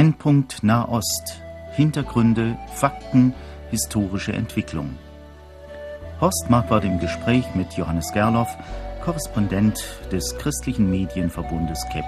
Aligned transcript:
Brennpunkt 0.00 0.62
Nahost. 0.62 1.42
Hintergründe, 1.72 2.56
Fakten, 2.72 3.34
historische 3.70 4.32
Entwicklung. 4.32 4.96
Horst 6.22 6.48
Marquardt 6.48 6.86
im 6.86 6.98
Gespräch 6.98 7.44
mit 7.54 7.74
Johannes 7.74 8.10
Gerloff, 8.14 8.48
Korrespondent 9.04 9.78
des 10.10 10.38
christlichen 10.38 10.88
Medienverbundes 10.90 11.86
KEP, 11.92 12.06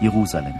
Jerusalem. 0.00 0.54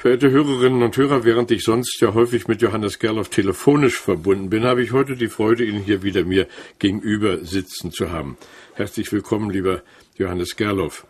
Verehrte 0.00 0.30
Hörerinnen 0.30 0.82
und 0.82 0.96
Hörer, 0.96 1.24
während 1.24 1.50
ich 1.50 1.62
sonst 1.62 2.00
ja 2.00 2.14
häufig 2.14 2.48
mit 2.48 2.62
Johannes 2.62 2.98
Gerloff 2.98 3.28
telefonisch 3.28 4.00
verbunden 4.00 4.48
bin, 4.48 4.64
habe 4.64 4.82
ich 4.82 4.92
heute 4.92 5.14
die 5.14 5.28
Freude, 5.28 5.62
Ihnen 5.62 5.82
hier 5.82 6.02
wieder 6.02 6.24
mir 6.24 6.48
gegenüber 6.78 7.44
sitzen 7.44 7.92
zu 7.92 8.10
haben. 8.10 8.38
Herzlich 8.72 9.12
willkommen, 9.12 9.50
lieber 9.50 9.82
Johannes 10.16 10.56
Gerloff. 10.56 11.06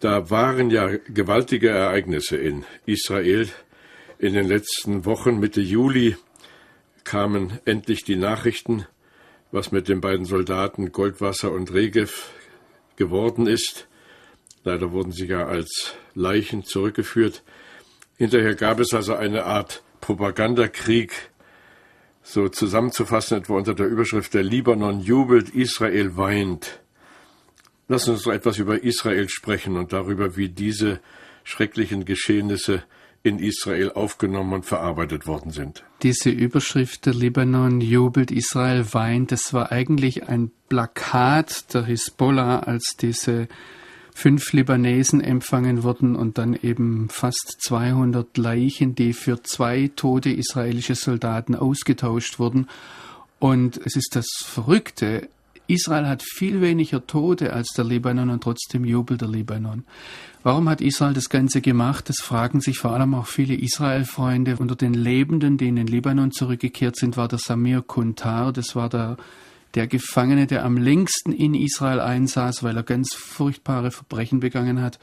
Da 0.00 0.30
waren 0.30 0.70
ja 0.70 0.88
gewaltige 1.14 1.68
Ereignisse 1.68 2.36
in 2.36 2.64
Israel. 2.86 3.48
In 4.18 4.34
den 4.34 4.48
letzten 4.48 5.04
Wochen, 5.04 5.38
Mitte 5.38 5.60
Juli, 5.60 6.16
kamen 7.04 7.60
endlich 7.66 8.02
die 8.02 8.16
Nachrichten, 8.16 8.84
was 9.52 9.70
mit 9.70 9.88
den 9.88 10.00
beiden 10.00 10.24
Soldaten 10.24 10.90
Goldwasser 10.90 11.52
und 11.52 11.72
Regev 11.72 12.30
geworden 12.96 13.46
ist. 13.46 13.86
Leider 14.64 14.90
wurden 14.90 15.12
sie 15.12 15.26
ja 15.26 15.46
als 15.46 15.94
Leichen 16.16 16.64
zurückgeführt. 16.64 17.44
Hinterher 18.18 18.56
gab 18.56 18.80
es 18.80 18.92
also 18.92 19.14
eine 19.14 19.44
Art 19.44 19.84
Propagandakrieg, 20.00 21.12
so 22.22 22.48
zusammenzufassen 22.48 23.38
etwa 23.38 23.54
unter 23.54 23.74
der 23.74 23.86
Überschrift 23.86 24.34
Der 24.34 24.42
Libanon 24.42 25.00
jubelt, 25.00 25.50
Israel 25.50 26.16
weint. 26.16 26.80
Lassen 27.86 28.10
uns 28.10 28.24
doch 28.24 28.32
etwas 28.32 28.58
über 28.58 28.82
Israel 28.82 29.28
sprechen 29.28 29.76
und 29.76 29.92
darüber, 29.92 30.36
wie 30.36 30.48
diese 30.48 31.00
schrecklichen 31.44 32.04
Geschehnisse 32.04 32.82
in 33.22 33.38
Israel 33.38 33.92
aufgenommen 33.92 34.52
und 34.52 34.66
verarbeitet 34.66 35.28
worden 35.28 35.52
sind. 35.52 35.84
Diese 36.02 36.30
Überschrift 36.30 37.06
der 37.06 37.14
Libanon 37.14 37.80
jubelt, 37.80 38.32
Israel 38.32 38.84
weint, 38.92 39.30
das 39.30 39.54
war 39.54 39.70
eigentlich 39.70 40.28
ein 40.28 40.50
Plakat 40.68 41.72
der 41.72 41.84
Hisbollah, 41.84 42.60
als 42.60 42.96
diese 43.00 43.46
fünf 44.18 44.52
Libanesen 44.52 45.20
empfangen 45.20 45.84
wurden 45.84 46.16
und 46.16 46.38
dann 46.38 46.54
eben 46.54 47.08
fast 47.08 47.58
200 47.60 48.36
Leichen, 48.36 48.96
die 48.96 49.12
für 49.12 49.44
zwei 49.44 49.92
tote 49.94 50.30
israelische 50.30 50.96
Soldaten 50.96 51.54
ausgetauscht 51.54 52.40
wurden. 52.40 52.66
Und 53.38 53.80
es 53.84 53.94
ist 53.94 54.16
das 54.16 54.26
Verrückte, 54.44 55.28
Israel 55.68 56.08
hat 56.08 56.24
viel 56.24 56.60
weniger 56.60 57.06
Tote 57.06 57.52
als 57.52 57.68
der 57.76 57.84
Libanon 57.84 58.30
und 58.30 58.42
trotzdem 58.42 58.84
jubelt 58.84 59.20
der 59.20 59.28
Libanon. 59.28 59.84
Warum 60.42 60.68
hat 60.68 60.80
Israel 60.80 61.12
das 61.12 61.28
Ganze 61.28 61.60
gemacht? 61.60 62.08
Das 62.08 62.16
fragen 62.20 62.60
sich 62.60 62.78
vor 62.78 62.94
allem 62.94 63.14
auch 63.14 63.26
viele 63.26 63.54
Israel-Freunde. 63.54 64.56
Unter 64.56 64.74
den 64.74 64.94
Lebenden, 64.94 65.58
die 65.58 65.68
in 65.68 65.76
den 65.76 65.86
Libanon 65.86 66.32
zurückgekehrt 66.32 66.96
sind, 66.96 67.16
war 67.16 67.28
der 67.28 67.38
Samir 67.38 67.82
Kuntar. 67.82 68.52
Das 68.52 68.74
war 68.74 68.88
der 68.88 69.16
der 69.74 69.86
Gefangene, 69.86 70.46
der 70.46 70.64
am 70.64 70.76
längsten 70.76 71.32
in 71.32 71.54
Israel 71.54 72.00
einsaß, 72.00 72.62
weil 72.62 72.76
er 72.76 72.82
ganz 72.82 73.14
furchtbare 73.14 73.90
Verbrechen 73.90 74.40
begangen 74.40 74.80
hat. 74.80 74.98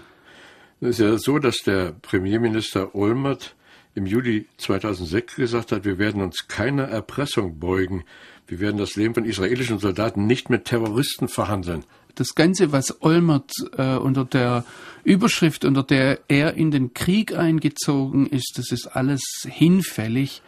Es 0.81 0.99
ist 0.99 0.99
ja 0.99 1.17
so, 1.17 1.39
dass 1.39 1.57
der 1.59 1.93
Premierminister 2.01 2.95
Olmert 2.95 3.55
im 3.95 4.05
Juli 4.05 4.45
2006 4.57 5.35
gesagt 5.35 5.71
hat, 5.71 5.85
wir 5.85 5.97
werden 5.97 6.21
uns 6.21 6.47
keiner 6.47 6.83
Erpressung 6.83 7.59
beugen. 7.59 8.03
Wir 8.47 8.59
werden 8.59 8.77
das 8.77 8.95
Leben 8.95 9.13
von 9.13 9.25
israelischen 9.25 9.79
Soldaten 9.79 10.27
nicht 10.27 10.49
mit 10.49 10.65
Terroristen 10.65 11.27
verhandeln. 11.27 11.85
Das 12.15 12.35
Ganze, 12.35 12.71
was 12.71 13.01
Olmert 13.01 13.51
äh, 13.77 13.95
unter 13.95 14.25
der 14.25 14.65
Überschrift, 15.03 15.65
unter 15.65 15.83
der 15.83 16.19
er 16.27 16.53
in 16.55 16.71
den 16.71 16.93
Krieg 16.93 17.35
eingezogen 17.35 18.27
ist, 18.27 18.53
das 18.57 18.71
ist 18.71 18.87
alles 18.87 19.21
hinfällig. 19.45 20.41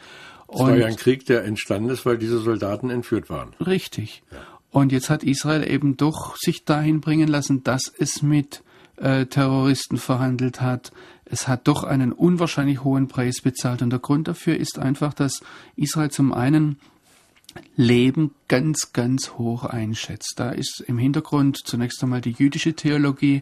Es 0.52 0.60
war 0.60 0.76
ja 0.76 0.86
ein 0.86 0.96
Krieg, 0.96 1.26
der 1.26 1.44
entstanden 1.44 1.90
ist, 1.90 2.06
weil 2.06 2.18
diese 2.18 2.40
Soldaten 2.40 2.90
entführt 2.90 3.30
waren. 3.30 3.54
Richtig. 3.60 4.24
Ja. 4.32 4.38
Und 4.72 4.92
jetzt 4.92 5.10
hat 5.10 5.24
Israel 5.24 5.70
eben 5.70 5.98
doch 5.98 6.36
sich 6.38 6.64
dahin 6.66 7.02
bringen 7.02 7.28
lassen, 7.28 7.64
dass 7.64 7.92
es 7.98 8.22
mit 8.22 8.64
äh, 8.98 9.26
Terroristen 9.26 9.98
verhandelt 9.98 10.62
hat. 10.62 10.92
Es 11.26 11.48
hat 11.48 11.68
doch 11.68 11.84
einen 11.84 12.12
unwahrscheinlich 12.12 12.84
hohen 12.84 13.08
Preis 13.08 13.42
bezahlt. 13.42 13.82
Und 13.82 13.90
der 13.90 14.00
Grund 14.00 14.28
dafür 14.28 14.58
ist 14.58 14.80
einfach, 14.80 15.14
dass 15.14 15.42
Israel 15.76 16.12
zum 16.12 16.34
einen 16.34 16.78
Leben 17.76 18.34
ganz, 18.48 18.94
ganz 18.94 19.32
hoch 19.32 19.66
einschätzt. 19.66 20.34
Da 20.38 20.52
ist 20.52 20.84
im 20.86 20.98
Hintergrund 20.98 21.58
zunächst 21.66 22.02
einmal 22.04 22.22
die 22.22 22.36
jüdische 22.38 22.74
Theologie, 22.74 23.42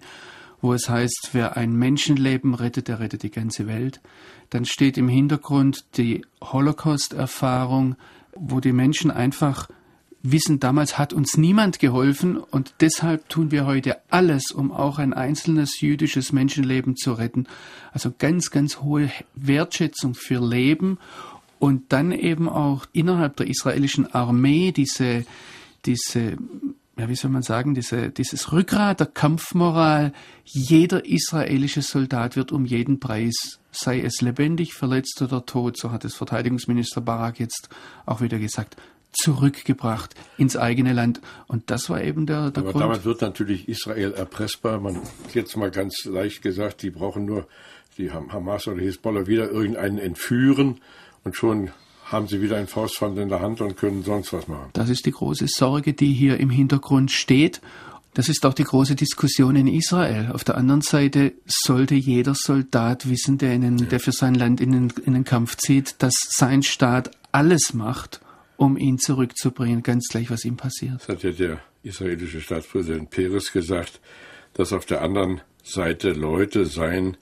wo 0.66 0.74
es 0.74 0.90
heißt, 0.90 1.30
wer 1.34 1.58
ein 1.58 1.76
Menschenleben 1.76 2.56
rettet, 2.56 2.88
der 2.88 3.00
rettet 3.00 3.22
die 3.22 3.30
ganze 3.30 3.68
Welt. 3.68 4.02
Dann 4.50 4.66
steht 4.66 4.98
im 4.98 5.08
Hintergrund 5.08 5.86
die 5.96 6.26
Holocaust-Erfahrung, 6.42 7.96
wo 8.36 8.60
die 8.60 8.72
Menschen 8.72 9.12
einfach 9.12 9.70
wissen, 10.24 10.60
damals 10.60 10.98
hat 10.98 11.14
uns 11.14 11.38
niemand 11.38 11.78
geholfen 11.78 12.38
und 12.38 12.74
deshalb 12.80 13.30
tun 13.30 13.52
wir 13.52 13.68
heute 13.68 13.98
alles, 14.10 14.50
um 14.52 14.72
auch 14.72 14.98
ein 14.98 15.14
einzelnes 15.14 15.82
jüdisches 15.82 16.32
Menschenleben 16.32 16.96
zu 16.96 17.14
retten. 17.14 17.46
Also 17.92 18.12
ganz, 18.18 18.50
ganz 18.50 18.80
hohe 18.80 19.12
Wertschätzung 19.36 20.16
für 20.16 20.44
Leben 20.44 20.98
und 21.60 21.94
dann 21.94 22.12
eben 22.12 22.50
auch 22.50 22.88
innerhalb 22.92 23.38
der 23.38 23.48
israelischen 23.48 24.12
Armee 24.16 24.72
diese, 24.72 25.26
diese 25.86 26.38
ja, 26.98 27.10
wie 27.10 27.16
soll 27.16 27.32
man 27.32 27.42
sagen, 27.42 27.76
diese, 27.76 28.10
dieses 28.10 28.52
Rückgrat 28.52 29.02
der 29.02 29.08
Kampfmoral. 29.08 30.14
Jeder 30.46 31.06
israelische 31.06 31.82
Soldat 31.82 32.36
wird 32.36 32.52
um 32.52 32.66
jeden 32.66 33.00
Preis, 33.00 33.60
sei 33.72 34.00
es 34.00 34.22
lebendig, 34.22 34.74
verletzt 34.74 35.22
oder 35.22 35.46
tot, 35.46 35.78
so 35.78 35.92
hat 35.92 36.06
es 36.06 36.16
Verteidigungsminister 36.16 37.02
Barak 37.02 37.40
jetzt 37.40 37.70
auch 38.06 38.22
wieder 38.22 38.40
gesagt, 38.40 38.78
zurückgebracht 39.12 40.16
ins 40.38 40.56
eigene 40.56 40.94
Land. 40.94 41.22
Und 41.48 41.70
das 41.70 41.90
war 41.90 42.02
eben 42.02 42.26
der, 42.26 42.52
der 42.52 42.64
Aber 42.64 42.72
Grund. 42.72 42.84
damit 42.84 43.06
wird 43.06 43.22
natürlich 43.22 43.68
Israel 43.68 44.14
erpressbar. 44.14 44.80
Man 44.80 45.02
jetzt 45.34 45.56
mal 45.58 45.72
ganz 45.72 46.06
leicht 46.06 46.42
gesagt, 46.42 46.82
die 46.82 46.92
brauchen 46.92 47.26
nur 47.26 47.48
die 47.98 48.12
Hamas 48.12 48.68
oder 48.68 48.82
Hezbollah 48.82 49.28
wieder 49.28 49.50
irgendeinen 49.50 49.98
entführen 49.98 50.80
und 51.24 51.36
schon 51.36 51.72
haben 52.06 52.28
sie 52.28 52.42
wieder 52.42 52.58
ein 52.58 52.68
Faustpfand 52.68 53.18
in 53.18 53.30
der 53.30 53.42
Hand 53.42 53.62
und 53.62 53.78
können 53.78 54.04
sonst 54.04 54.32
was 54.32 54.48
machen. 54.48 54.70
Das 54.74 54.90
ist 54.90 55.06
die 55.06 55.12
große 55.12 55.48
Sorge, 55.48 55.94
die 55.94 56.14
hier 56.14 56.40
im 56.40 56.50
Hintergrund 56.50 57.12
steht. 57.12 57.62
Das 58.14 58.30
ist 58.30 58.46
auch 58.46 58.54
die 58.54 58.64
große 58.64 58.96
Diskussion 58.96 59.56
in 59.56 59.68
Israel. 59.68 60.32
Auf 60.32 60.44
der 60.44 60.56
anderen 60.56 60.82
Seite 60.82 61.34
sollte 61.46 61.96
jeder 61.96 62.34
Soldat 62.34 63.10
wissen, 63.10 63.38
der, 63.38 63.58
den, 63.58 63.78
ja. 63.78 63.86
der 63.88 64.00
für 64.00 64.14
sein 64.14 64.36
Land 64.36 64.62
in 64.62 64.72
den, 64.72 64.94
in 65.04 65.14
den 65.14 65.26
Kampf 65.26 65.58
zieht, 65.58 65.96
dass 66.02 66.14
sein 66.30 66.64
Staat 66.64 67.12
alles 67.34 67.74
macht, 67.74 68.22
um 68.56 68.78
ihn 68.78 69.00
zurückzubringen, 69.00 69.84
ganz 69.84 70.08
gleich, 70.08 70.32
was 70.32 70.46
ihm 70.46 70.56
passiert. 70.56 70.96
Das 71.00 71.10
hat 71.10 71.24
ja 71.24 71.32
der 71.32 71.60
israelische 71.84 72.40
Staatspräsident 72.40 73.10
Peres 73.10 73.52
gesagt, 73.52 74.00
dass 74.54 74.72
auf 74.72 74.86
der 74.86 75.02
anderen 75.02 75.42
Seite 75.64 76.12
Leute 76.12 76.66
seien, 76.66 77.18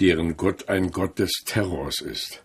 deren 0.00 0.36
Gott 0.36 0.68
ein 0.68 0.92
Gott 0.92 1.18
des 1.18 1.42
Terrors 1.44 2.00
ist. 2.00 2.42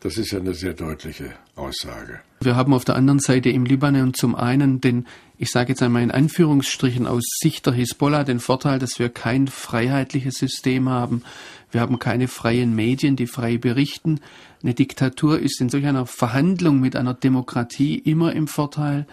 Das 0.00 0.16
ist 0.16 0.30
ja 0.30 0.38
eine 0.38 0.54
sehr 0.54 0.74
deutliche 0.74 1.32
Aussage. 1.56 2.20
Wir 2.40 2.54
haben 2.54 2.72
auf 2.72 2.84
der 2.84 2.94
anderen 2.94 3.18
Seite 3.18 3.50
im 3.50 3.64
Libanon 3.64 4.14
zum 4.14 4.36
einen 4.36 4.80
den, 4.80 5.06
ich 5.38 5.50
sage 5.50 5.70
jetzt 5.70 5.82
einmal 5.82 6.04
in 6.04 6.12
Anführungsstrichen 6.12 7.06
aus 7.08 7.24
Sicht 7.40 7.66
der 7.66 7.72
Hisbollah, 7.72 8.22
den 8.22 8.38
Vorteil, 8.38 8.78
dass 8.78 9.00
wir 9.00 9.08
kein 9.08 9.48
freiheitliches 9.48 10.36
System 10.36 10.88
haben. 10.88 11.24
Wir 11.72 11.80
haben 11.80 11.98
keine 11.98 12.28
freien 12.28 12.76
Medien, 12.76 13.16
die 13.16 13.26
frei 13.26 13.58
berichten. 13.58 14.20
Eine 14.62 14.74
Diktatur 14.74 15.40
ist 15.40 15.60
in 15.60 15.68
solch 15.68 15.86
einer 15.86 16.06
Verhandlung 16.06 16.78
mit 16.78 16.94
einer 16.94 17.14
Demokratie 17.14 17.98
immer 17.98 18.32
im 18.34 18.46
Vorteil. 18.46 19.04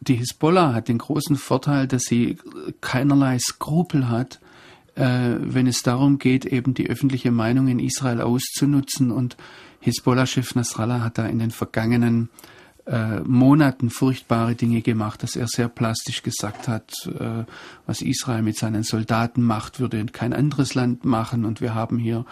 Die 0.00 0.14
Hisbollah 0.14 0.72
hat 0.72 0.88
den 0.88 0.98
großen 0.98 1.36
Vorteil, 1.36 1.86
dass 1.86 2.04
sie 2.04 2.38
keinerlei 2.80 3.38
Skrupel 3.38 4.08
hat, 4.08 4.40
äh, 4.94 5.36
wenn 5.40 5.66
es 5.66 5.82
darum 5.82 6.18
geht, 6.18 6.46
eben 6.46 6.72
die 6.72 6.88
öffentliche 6.88 7.30
Meinung 7.30 7.68
in 7.68 7.80
Israel 7.80 8.22
auszunutzen 8.22 9.10
und 9.10 9.36
Hisbollah-Chef 9.80 10.54
Nasrallah 10.54 11.02
hat 11.02 11.18
da 11.18 11.26
in 11.26 11.38
den 11.38 11.50
vergangenen 11.50 12.28
äh, 12.86 13.20
Monaten 13.20 13.90
furchtbare 13.90 14.54
Dinge 14.54 14.80
gemacht, 14.80 15.22
dass 15.22 15.36
er 15.36 15.48
sehr 15.48 15.68
plastisch 15.68 16.22
gesagt 16.22 16.68
hat, 16.68 16.92
äh, 17.06 17.44
was 17.86 18.00
Israel 18.00 18.42
mit 18.42 18.56
seinen 18.56 18.84
Soldaten 18.84 19.42
macht, 19.42 19.80
würde 19.80 20.06
kein 20.06 20.32
anderes 20.32 20.74
Land 20.74 21.04
machen. 21.04 21.44
Und 21.44 21.60
wir 21.60 21.74
haben 21.74 21.98
hier 21.98 22.24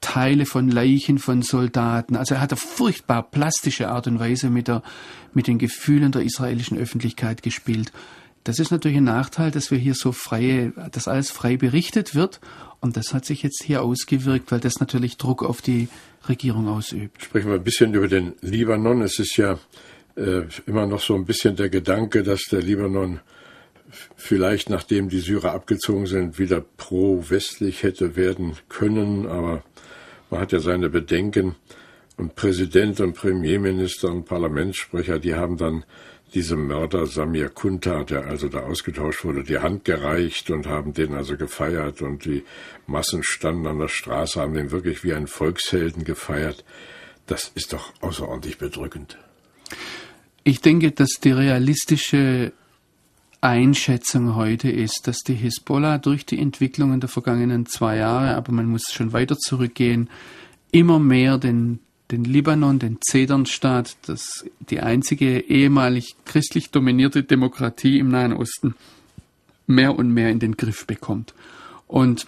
Teile 0.00 0.44
von 0.44 0.68
Leichen 0.68 1.18
von 1.18 1.42
Soldaten. 1.42 2.16
Also 2.16 2.34
er 2.34 2.40
hat 2.40 2.52
auf 2.52 2.60
furchtbar 2.60 3.22
plastische 3.22 3.88
Art 3.88 4.06
und 4.06 4.18
Weise 4.18 4.50
mit, 4.50 4.68
der, 4.68 4.82
mit 5.32 5.46
den 5.46 5.58
Gefühlen 5.58 6.12
der 6.12 6.22
israelischen 6.22 6.76
Öffentlichkeit 6.76 7.42
gespielt. 7.42 7.92
das 8.42 8.58
ist 8.58 8.70
natürlich 8.70 8.98
ein 8.98 9.04
Nachteil, 9.04 9.50
dass 9.50 9.70
wir 9.70 9.78
hier 9.78 9.94
so 9.94 10.12
freie, 10.12 10.72
dass 10.92 11.08
alles 11.08 11.30
frei 11.30 11.56
berichtet 11.56 12.14
wird. 12.14 12.40
Und 12.84 12.98
das 12.98 13.14
hat 13.14 13.24
sich 13.24 13.42
jetzt 13.42 13.62
hier 13.62 13.82
ausgewirkt, 13.82 14.52
weil 14.52 14.60
das 14.60 14.78
natürlich 14.78 15.16
Druck 15.16 15.42
auf 15.42 15.62
die 15.62 15.88
Regierung 16.28 16.68
ausübt. 16.68 17.24
Sprechen 17.24 17.48
wir 17.48 17.54
ein 17.54 17.64
bisschen 17.64 17.94
über 17.94 18.08
den 18.08 18.34
Libanon. 18.42 19.00
Es 19.00 19.18
ist 19.18 19.38
ja 19.38 19.58
äh, 20.16 20.42
immer 20.66 20.84
noch 20.84 21.00
so 21.00 21.14
ein 21.14 21.24
bisschen 21.24 21.56
der 21.56 21.70
Gedanke, 21.70 22.22
dass 22.22 22.42
der 22.52 22.60
Libanon 22.60 23.20
vielleicht 24.16 24.68
nachdem 24.68 25.08
die 25.08 25.20
Syrer 25.20 25.52
abgezogen 25.52 26.04
sind, 26.04 26.38
wieder 26.38 26.60
pro-westlich 26.60 27.84
hätte 27.84 28.16
werden 28.16 28.56
können, 28.68 29.28
aber 29.28 29.62
man 30.28 30.40
hat 30.40 30.52
ja 30.52 30.60
seine 30.60 30.90
Bedenken. 30.90 31.54
Und 32.18 32.36
Präsident 32.36 33.00
und 33.00 33.14
Premierminister 33.14 34.10
und 34.10 34.26
Parlamentssprecher, 34.26 35.18
die 35.18 35.34
haben 35.34 35.56
dann 35.56 35.84
diesem 36.34 36.66
Mörder 36.66 37.06
Samir 37.06 37.48
Kunta, 37.48 38.04
der 38.04 38.26
also 38.26 38.48
da 38.48 38.60
ausgetauscht 38.60 39.24
wurde, 39.24 39.44
die 39.44 39.58
Hand 39.58 39.84
gereicht 39.84 40.50
und 40.50 40.66
haben 40.66 40.92
den 40.92 41.14
also 41.14 41.36
gefeiert 41.36 42.02
und 42.02 42.24
die 42.24 42.42
Massen 42.86 43.22
standen 43.22 43.66
an 43.66 43.78
der 43.78 43.88
Straße, 43.88 44.40
haben 44.40 44.54
den 44.54 44.70
wirklich 44.70 45.04
wie 45.04 45.14
einen 45.14 45.28
Volkshelden 45.28 46.04
gefeiert. 46.04 46.64
Das 47.26 47.50
ist 47.54 47.72
doch 47.72 47.92
außerordentlich 48.00 48.58
bedrückend. 48.58 49.16
Ich 50.42 50.60
denke, 50.60 50.90
dass 50.90 51.10
die 51.22 51.30
realistische 51.30 52.52
Einschätzung 53.40 54.34
heute 54.34 54.70
ist, 54.70 55.02
dass 55.04 55.18
die 55.18 55.34
Hisbollah 55.34 55.98
durch 55.98 56.26
die 56.26 56.38
Entwicklungen 56.38 57.00
der 57.00 57.08
vergangenen 57.08 57.66
zwei 57.66 57.96
Jahre, 57.96 58.34
aber 58.34 58.52
man 58.52 58.66
muss 58.66 58.84
schon 58.92 59.12
weiter 59.12 59.38
zurückgehen, 59.38 60.10
immer 60.72 60.98
mehr 60.98 61.38
den, 61.38 61.80
den 62.10 62.24
Libanon, 62.24 62.78
den 62.78 62.98
Zedernstaat, 63.00 63.96
das 64.06 64.44
die 64.70 64.80
einzige 64.80 65.40
ehemalig 65.40 66.16
christlich 66.24 66.70
dominierte 66.70 67.22
Demokratie 67.22 67.98
im 67.98 68.10
Nahen 68.10 68.32
Osten, 68.32 68.74
mehr 69.66 69.96
und 69.96 70.12
mehr 70.12 70.30
in 70.30 70.38
den 70.38 70.56
Griff 70.56 70.86
bekommt. 70.86 71.34
Und 71.86 72.26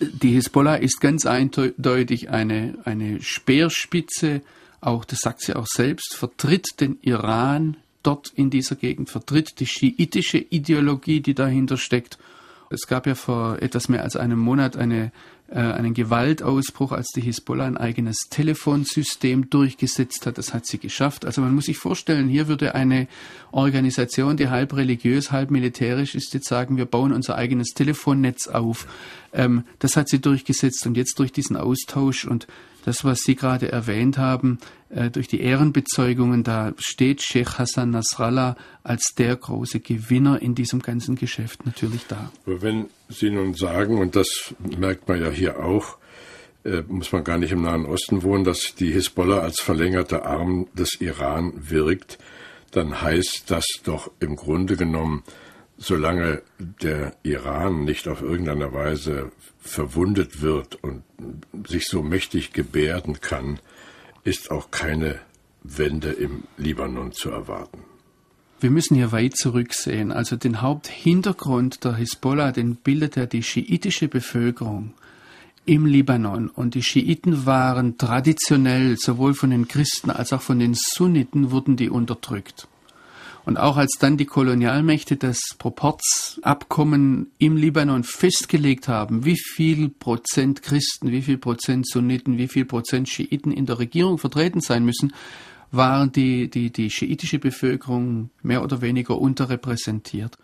die 0.00 0.32
Hisbollah 0.32 0.76
ist 0.76 1.00
ganz 1.00 1.26
eindeutig 1.26 2.30
eine, 2.30 2.78
eine 2.84 3.20
Speerspitze, 3.22 4.42
auch, 4.80 5.04
das 5.04 5.20
sagt 5.20 5.40
sie 5.40 5.56
auch 5.56 5.66
selbst, 5.66 6.14
vertritt 6.14 6.80
den 6.80 6.98
Iran 7.02 7.76
dort 8.02 8.32
in 8.34 8.50
dieser 8.50 8.76
Gegend 8.76 9.10
vertritt, 9.10 9.60
die 9.60 9.66
schiitische 9.66 10.38
Ideologie, 10.38 11.20
die 11.20 11.34
dahinter 11.34 11.76
steckt. 11.76 12.18
Es 12.70 12.86
gab 12.86 13.06
ja 13.06 13.14
vor 13.14 13.62
etwas 13.62 13.88
mehr 13.88 14.02
als 14.02 14.16
einem 14.16 14.38
Monat 14.38 14.76
eine, 14.76 15.12
einen 15.52 15.94
Gewaltausbruch, 15.94 16.92
als 16.92 17.08
die 17.14 17.20
Hisbollah 17.20 17.66
ein 17.66 17.76
eigenes 17.76 18.28
Telefonsystem 18.30 19.50
durchgesetzt 19.50 20.26
hat. 20.26 20.38
Das 20.38 20.54
hat 20.54 20.66
sie 20.66 20.78
geschafft. 20.78 21.24
Also 21.26 21.42
man 21.42 21.54
muss 21.54 21.66
sich 21.66 21.76
vorstellen, 21.76 22.28
hier 22.28 22.48
würde 22.48 22.74
eine 22.74 23.08
Organisation, 23.52 24.36
die 24.36 24.48
halb 24.48 24.74
religiös, 24.74 25.32
halb 25.32 25.50
militärisch 25.50 26.14
ist, 26.14 26.32
jetzt 26.34 26.48
sagen, 26.48 26.76
wir 26.76 26.86
bauen 26.86 27.12
unser 27.12 27.36
eigenes 27.36 27.68
Telefonnetz 27.68 28.48
auf. 28.48 28.86
Ähm, 29.32 29.64
das 29.78 29.96
hat 29.96 30.08
sie 30.08 30.20
durchgesetzt 30.20 30.86
und 30.86 30.96
jetzt 30.96 31.18
durch 31.18 31.30
diesen 31.30 31.56
Austausch 31.56 32.24
und 32.24 32.46
das, 32.84 33.04
was 33.04 33.20
Sie 33.20 33.34
gerade 33.34 33.70
erwähnt 33.72 34.18
haben, 34.18 34.58
äh, 34.90 35.10
durch 35.10 35.28
die 35.28 35.40
Ehrenbezeugungen, 35.40 36.44
da 36.44 36.72
steht 36.78 37.22
Sheikh 37.22 37.58
Hassan 37.58 37.90
Nasrallah 37.90 38.56
als 38.82 39.14
der 39.16 39.36
große 39.36 39.80
Gewinner 39.80 40.40
in 40.40 40.54
diesem 40.54 40.80
ganzen 40.80 41.16
Geschäft 41.16 41.66
natürlich 41.66 42.06
da. 42.06 42.30
Aber 42.46 42.62
wenn 42.62 42.86
Sie 43.08 43.30
nun 43.30 43.54
sagen, 43.54 43.98
und 43.98 44.16
das 44.16 44.54
merkt 44.78 45.08
man 45.08 45.20
ja 45.20 45.30
hier 45.30 45.64
auch, 45.64 45.98
äh, 46.64 46.82
muss 46.88 47.12
man 47.12 47.24
gar 47.24 47.38
nicht 47.38 47.52
im 47.52 47.62
Nahen 47.62 47.86
Osten 47.86 48.22
wohnen, 48.22 48.44
dass 48.44 48.74
die 48.74 48.92
Hisbollah 48.92 49.40
als 49.40 49.60
verlängerter 49.60 50.26
Arm 50.26 50.66
des 50.74 51.00
Iran 51.00 51.52
wirkt, 51.56 52.18
dann 52.70 53.02
heißt 53.02 53.50
das 53.50 53.66
doch 53.84 54.10
im 54.20 54.36
Grunde 54.36 54.76
genommen, 54.76 55.22
solange 55.84 56.42
der 56.58 57.14
Iran 57.22 57.84
nicht 57.84 58.08
auf 58.08 58.22
irgendeine 58.22 58.72
Weise 58.72 59.30
verwundet 59.60 60.40
wird 60.40 60.82
und 60.82 61.02
sich 61.66 61.86
so 61.86 62.02
mächtig 62.02 62.52
gebärden 62.52 63.20
kann, 63.20 63.60
ist 64.24 64.50
auch 64.50 64.70
keine 64.70 65.20
Wende 65.62 66.10
im 66.10 66.44
Libanon 66.56 67.12
zu 67.12 67.30
erwarten. 67.30 67.78
Wir 68.60 68.70
müssen 68.70 68.94
hier 68.94 69.12
weit 69.12 69.36
zurücksehen. 69.36 70.10
Also 70.10 70.36
den 70.36 70.62
Haupthintergrund 70.62 71.84
der 71.84 71.96
Hisbollah, 71.96 72.52
den 72.52 72.76
bildet 72.76 73.16
ja 73.16 73.26
die 73.26 73.42
schiitische 73.42 74.08
Bevölkerung 74.08 74.94
im 75.66 75.86
Libanon. 75.86 76.48
Und 76.48 76.74
die 76.74 76.82
Schiiten 76.82 77.46
waren 77.46 77.98
traditionell, 77.98 78.96
sowohl 78.96 79.34
von 79.34 79.50
den 79.50 79.68
Christen 79.68 80.10
als 80.10 80.32
auch 80.32 80.40
von 80.40 80.58
den 80.58 80.74
Sunniten, 80.74 81.50
wurden 81.50 81.76
die 81.76 81.90
unterdrückt. 81.90 82.68
Und 83.46 83.58
auch 83.58 83.76
als 83.76 83.98
dann 83.98 84.16
die 84.16 84.24
Kolonialmächte 84.24 85.16
das 85.16 85.54
Proportsabkommen 85.58 87.30
im 87.38 87.56
Libanon 87.56 88.02
festgelegt 88.02 88.88
haben, 88.88 89.24
wie 89.26 89.38
viel 89.38 89.90
Prozent 89.90 90.62
Christen, 90.62 91.10
wie 91.10 91.20
viel 91.20 91.36
Prozent 91.36 91.86
Sunniten, 91.86 92.38
wie 92.38 92.48
viel 92.48 92.64
Prozent 92.64 93.08
Schiiten 93.08 93.52
in 93.52 93.66
der 93.66 93.78
Regierung 93.78 94.16
vertreten 94.16 94.60
sein 94.60 94.84
müssen, 94.84 95.12
waren 95.70 96.10
die, 96.10 96.48
die, 96.48 96.70
die 96.70 96.88
schiitische 96.88 97.38
Bevölkerung 97.38 98.30
mehr 98.42 98.62
oder 98.62 98.80
weniger 98.80 99.18
unterrepräsentiert. 99.18 100.38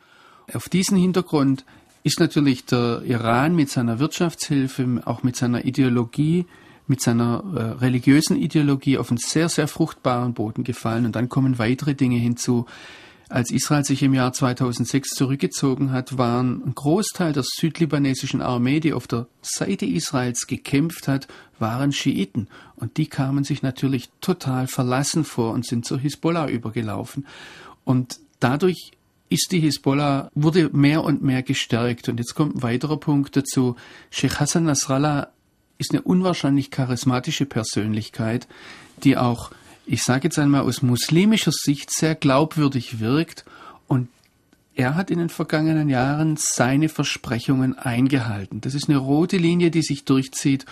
Auf 0.52 0.68
diesen 0.68 0.98
Hintergrund 0.98 1.64
ist 2.02 2.20
natürlich 2.20 2.64
der 2.66 3.02
Iran 3.04 3.54
mit 3.54 3.70
seiner 3.70 3.98
Wirtschaftshilfe, 3.98 5.02
auch 5.04 5.22
mit 5.22 5.36
seiner 5.36 5.64
Ideologie, 5.64 6.46
mit 6.90 7.00
seiner 7.00 7.44
äh, 7.54 7.60
religiösen 7.78 8.36
Ideologie 8.36 8.98
auf 8.98 9.10
einen 9.10 9.18
sehr, 9.18 9.48
sehr 9.48 9.68
fruchtbaren 9.68 10.34
Boden 10.34 10.64
gefallen. 10.64 11.06
Und 11.06 11.14
dann 11.14 11.28
kommen 11.28 11.60
weitere 11.60 11.94
Dinge 11.94 12.16
hinzu. 12.16 12.66
Als 13.28 13.52
Israel 13.52 13.84
sich 13.84 14.02
im 14.02 14.12
Jahr 14.12 14.32
2006 14.32 15.10
zurückgezogen 15.10 15.92
hat, 15.92 16.18
waren 16.18 16.64
ein 16.66 16.74
Großteil 16.74 17.32
der 17.32 17.44
südlibanesischen 17.46 18.42
Armee, 18.42 18.80
die 18.80 18.92
auf 18.92 19.06
der 19.06 19.28
Seite 19.40 19.86
Israels 19.86 20.48
gekämpft 20.48 21.06
hat, 21.06 21.28
waren 21.60 21.92
Schiiten. 21.92 22.48
Und 22.74 22.96
die 22.96 23.06
kamen 23.06 23.44
sich 23.44 23.62
natürlich 23.62 24.10
total 24.20 24.66
verlassen 24.66 25.22
vor 25.22 25.52
und 25.52 25.64
sind 25.64 25.84
zur 25.84 26.00
Hisbollah 26.00 26.48
übergelaufen. 26.48 27.24
Und 27.84 28.18
dadurch 28.40 28.90
ist 29.28 29.52
die 29.52 29.60
Hisbollah, 29.60 30.28
wurde 30.34 30.70
mehr 30.70 31.04
und 31.04 31.22
mehr 31.22 31.44
gestärkt. 31.44 32.08
Und 32.08 32.18
jetzt 32.18 32.34
kommt 32.34 32.56
ein 32.56 32.62
weiterer 32.64 32.96
Punkt 32.96 33.36
dazu. 33.36 33.76
Sheikh 34.10 34.40
Hassan 34.40 34.64
Nasrallah 34.64 35.28
ist 35.80 35.92
eine 35.92 36.02
unwahrscheinlich 36.02 36.70
charismatische 36.70 37.46
Persönlichkeit, 37.46 38.46
die 39.02 39.16
auch, 39.16 39.50
ich 39.86 40.02
sage 40.02 40.24
jetzt 40.24 40.38
einmal 40.38 40.60
aus 40.60 40.82
muslimischer 40.82 41.52
Sicht 41.52 41.90
sehr 41.90 42.14
glaubwürdig 42.14 43.00
wirkt 43.00 43.44
und 43.88 44.08
er 44.74 44.94
hat 44.94 45.10
in 45.10 45.18
den 45.18 45.30
vergangenen 45.30 45.88
Jahren 45.88 46.36
seine 46.38 46.88
Versprechungen 46.88 47.76
eingehalten. 47.76 48.60
Das 48.60 48.74
ist 48.74 48.88
eine 48.88 48.98
rote 48.98 49.36
Linie, 49.36 49.70
die 49.70 49.82
sich 49.82 50.04
durchzieht. 50.04 50.66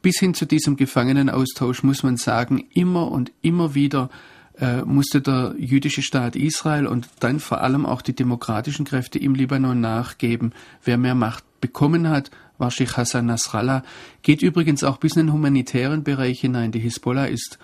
Bis 0.00 0.18
hin 0.18 0.34
zu 0.34 0.46
diesem 0.46 0.76
Gefangenenaustausch 0.76 1.82
muss 1.82 2.02
man 2.02 2.16
sagen, 2.16 2.64
immer 2.72 3.10
und 3.10 3.30
immer 3.42 3.74
wieder 3.74 4.10
äh, 4.58 4.82
musste 4.82 5.20
der 5.20 5.54
jüdische 5.58 6.02
Staat 6.02 6.36
Israel 6.36 6.86
und 6.86 7.08
dann 7.20 7.40
vor 7.40 7.60
allem 7.60 7.84
auch 7.84 8.02
die 8.02 8.14
demokratischen 8.14 8.84
Kräfte 8.84 9.18
im 9.18 9.34
Libanon 9.34 9.80
nachgeben. 9.80 10.52
Wer 10.84 10.98
mehr 10.98 11.14
Macht 11.14 11.44
bekommen 11.60 12.08
hat, 12.08 12.30
war 12.62 12.70
Hassan 12.70 13.26
Nasrallah. 13.26 13.82
Geht 14.22 14.40
übrigens 14.40 14.84
auch 14.84 14.96
bis 14.96 15.16
in 15.16 15.26
den 15.26 15.32
humanitären 15.34 16.04
Bereich 16.04 16.40
hinein. 16.40 16.72
Die 16.72 16.78
Hisbollah 16.78 17.26
ist 17.26 17.58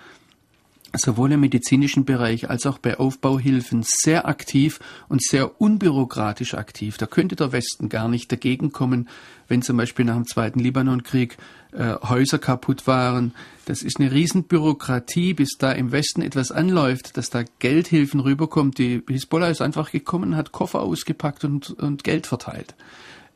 sowohl 0.95 1.31
im 1.31 1.39
medizinischen 1.39 2.03
Bereich 2.03 2.49
als 2.49 2.65
auch 2.65 2.79
bei 2.79 2.97
Aufbauhilfen 2.97 3.83
sehr 3.85 4.27
aktiv 4.27 4.79
und 5.07 5.23
sehr 5.23 5.61
unbürokratisch 5.61 6.55
aktiv. 6.55 6.97
Da 6.97 7.05
könnte 7.05 7.35
der 7.35 7.51
Westen 7.51 7.89
gar 7.89 8.07
nicht 8.07 8.31
dagegen 8.31 8.71
kommen, 8.71 9.07
wenn 9.47 9.61
zum 9.61 9.77
Beispiel 9.77 10.05
nach 10.05 10.15
dem 10.15 10.27
Zweiten 10.27 10.59
Libanonkrieg 10.59 11.37
äh, 11.71 11.93
Häuser 12.01 12.39
kaputt 12.39 12.87
waren. 12.87 13.33
Das 13.65 13.83
ist 13.83 13.99
eine 13.99 14.11
Riesenbürokratie, 14.11 15.33
bis 15.33 15.57
da 15.59 15.71
im 15.71 15.91
Westen 15.91 16.21
etwas 16.21 16.51
anläuft, 16.51 17.17
dass 17.17 17.29
da 17.29 17.43
Geldhilfen 17.59 18.19
rüberkommt. 18.19 18.79
Die 18.79 19.03
Hisbollah 19.07 19.49
ist 19.49 19.61
einfach 19.61 19.91
gekommen, 19.91 20.35
hat 20.35 20.51
Koffer 20.51 20.81
ausgepackt 20.81 21.45
und, 21.45 21.69
und 21.69 22.03
Geld 22.03 22.25
verteilt 22.25 22.75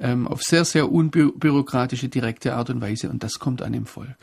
ähm, 0.03 0.27
auf 0.27 0.43
sehr, 0.43 0.65
sehr 0.65 0.91
unbürokratische, 0.91 2.10
direkte 2.10 2.53
Art 2.53 2.69
und 2.69 2.81
Weise 2.81 3.10
und 3.10 3.24
das 3.24 3.39
kommt 3.39 3.62
an 3.62 3.74
dem 3.74 3.88
Volk. 3.88 4.17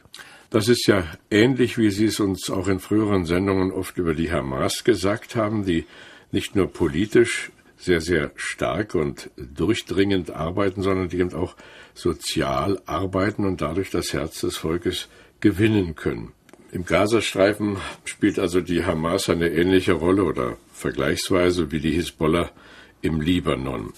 Das 0.51 0.69
ist 0.69 0.87
ja 0.87 1.05
ähnlich, 1.31 1.79
wie 1.79 1.91
Sie 1.91 2.07
es 2.07 2.21
uns 2.21 2.51
auch 2.51 2.69
in 2.69 2.81
früheren 2.81 3.25
Sendungen 3.25 3.73
oft 3.73 3.97
über 3.97 4.15
die 4.15 4.31
Hamas 4.31 4.85
gesagt 4.85 5.37
haben, 5.37 5.65
die 5.65 5.87
nicht 6.33 6.55
nur 6.55 6.71
politisch 6.73 7.51
sehr, 7.79 8.01
sehr 8.01 8.31
stark 8.37 8.95
und 8.95 9.31
durchdringend 9.37 10.31
arbeiten, 10.31 10.83
sondern 10.83 11.09
die 11.09 11.19
eben 11.19 11.33
auch 11.33 11.57
sozial 11.95 12.81
arbeiten 12.85 13.47
und 13.47 13.63
dadurch 13.63 13.91
das 13.91 14.13
Herz 14.13 14.41
des 14.41 14.59
Volkes 14.59 15.09
gewinnen 15.41 15.95
können. 15.95 16.33
Im 16.73 16.85
Gazastreifen 16.85 17.79
spielt 18.05 18.39
also 18.39 18.61
die 18.61 18.85
Hamas 18.85 19.31
eine 19.31 19.49
ähnliche 19.49 19.93
Rolle 19.93 20.25
oder 20.25 20.57
vergleichsweise 20.73 21.73
wie 21.73 21.81
die 21.81 21.93
Hisbollah 21.93 22.51
im 23.01 23.21
Libanon. 23.21 23.93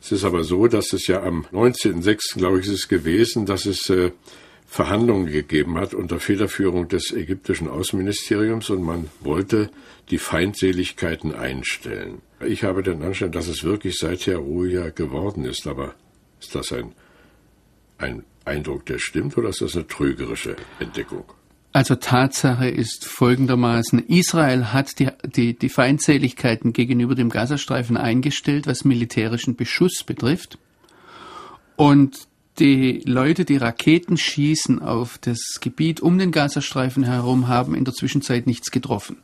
Es 0.00 0.12
ist 0.12 0.24
aber 0.24 0.44
so, 0.44 0.66
dass 0.66 0.92
es 0.92 1.06
ja 1.06 1.22
am 1.22 1.46
19.06., 1.52 2.38
glaube 2.38 2.60
ich, 2.60 2.66
ist 2.66 2.72
es 2.72 2.88
gewesen, 2.88 3.46
dass 3.46 3.66
es 3.66 3.88
äh, 3.90 4.12
Verhandlungen 4.66 5.26
gegeben 5.26 5.78
hat 5.78 5.94
unter 5.94 6.20
Federführung 6.20 6.88
des 6.88 7.12
ägyptischen 7.12 7.68
Außenministeriums 7.68 8.70
und 8.70 8.82
man 8.82 9.08
wollte 9.20 9.70
die 10.10 10.18
Feindseligkeiten 10.18 11.34
einstellen. 11.34 12.20
Ich 12.44 12.64
habe 12.64 12.82
den 12.82 13.02
Anschein, 13.02 13.32
dass 13.32 13.48
es 13.48 13.64
wirklich 13.64 13.96
seither 13.98 14.38
ruhiger 14.38 14.90
geworden 14.90 15.44
ist, 15.44 15.66
aber 15.66 15.94
ist 16.40 16.54
das 16.54 16.72
ein, 16.72 16.92
ein 17.98 18.24
Eindruck, 18.44 18.86
der 18.86 18.98
stimmt, 18.98 19.38
oder 19.38 19.48
ist 19.48 19.62
das 19.62 19.74
eine 19.74 19.86
trügerische 19.86 20.56
Entdeckung? 20.78 21.24
Also 21.76 21.94
Tatsache 21.94 22.70
ist 22.70 23.04
folgendermaßen, 23.04 23.98
Israel 24.08 24.72
hat 24.72 24.98
die, 24.98 25.10
die, 25.26 25.58
die 25.58 25.68
Feindseligkeiten 25.68 26.72
gegenüber 26.72 27.14
dem 27.14 27.28
Gazastreifen 27.28 27.98
eingestellt, 27.98 28.66
was 28.66 28.86
militärischen 28.86 29.56
Beschuss 29.56 30.02
betrifft. 30.02 30.56
Und 31.76 32.28
die 32.58 33.02
Leute, 33.04 33.44
die 33.44 33.58
Raketen 33.58 34.16
schießen 34.16 34.80
auf 34.80 35.18
das 35.18 35.58
Gebiet 35.60 36.00
um 36.00 36.16
den 36.16 36.32
Gazastreifen 36.32 37.04
herum, 37.04 37.46
haben 37.46 37.74
in 37.74 37.84
der 37.84 37.92
Zwischenzeit 37.92 38.46
nichts 38.46 38.70
getroffen. 38.70 39.18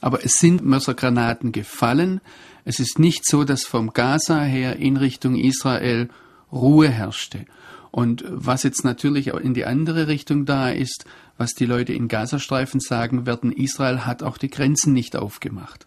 Aber 0.00 0.24
es 0.24 0.38
sind 0.38 0.64
Mörsergranaten 0.64 1.52
gefallen. 1.52 2.20
Es 2.64 2.80
ist 2.80 2.98
nicht 2.98 3.24
so, 3.24 3.44
dass 3.44 3.64
vom 3.64 3.92
Gaza 3.92 4.42
her 4.42 4.74
in 4.74 4.96
Richtung 4.96 5.36
Israel 5.36 6.08
Ruhe 6.50 6.88
herrschte. 6.88 7.46
Und 7.90 8.24
was 8.28 8.62
jetzt 8.62 8.84
natürlich 8.84 9.32
auch 9.32 9.40
in 9.40 9.54
die 9.54 9.64
andere 9.64 10.08
Richtung 10.08 10.44
da 10.44 10.70
ist, 10.70 11.04
was 11.36 11.54
die 11.54 11.66
Leute 11.66 11.92
in 11.92 12.08
Gazastreifen 12.08 12.80
sagen 12.80 13.26
werden, 13.26 13.52
Israel 13.52 14.00
hat 14.00 14.22
auch 14.22 14.38
die 14.38 14.50
Grenzen 14.50 14.92
nicht 14.92 15.16
aufgemacht. 15.16 15.86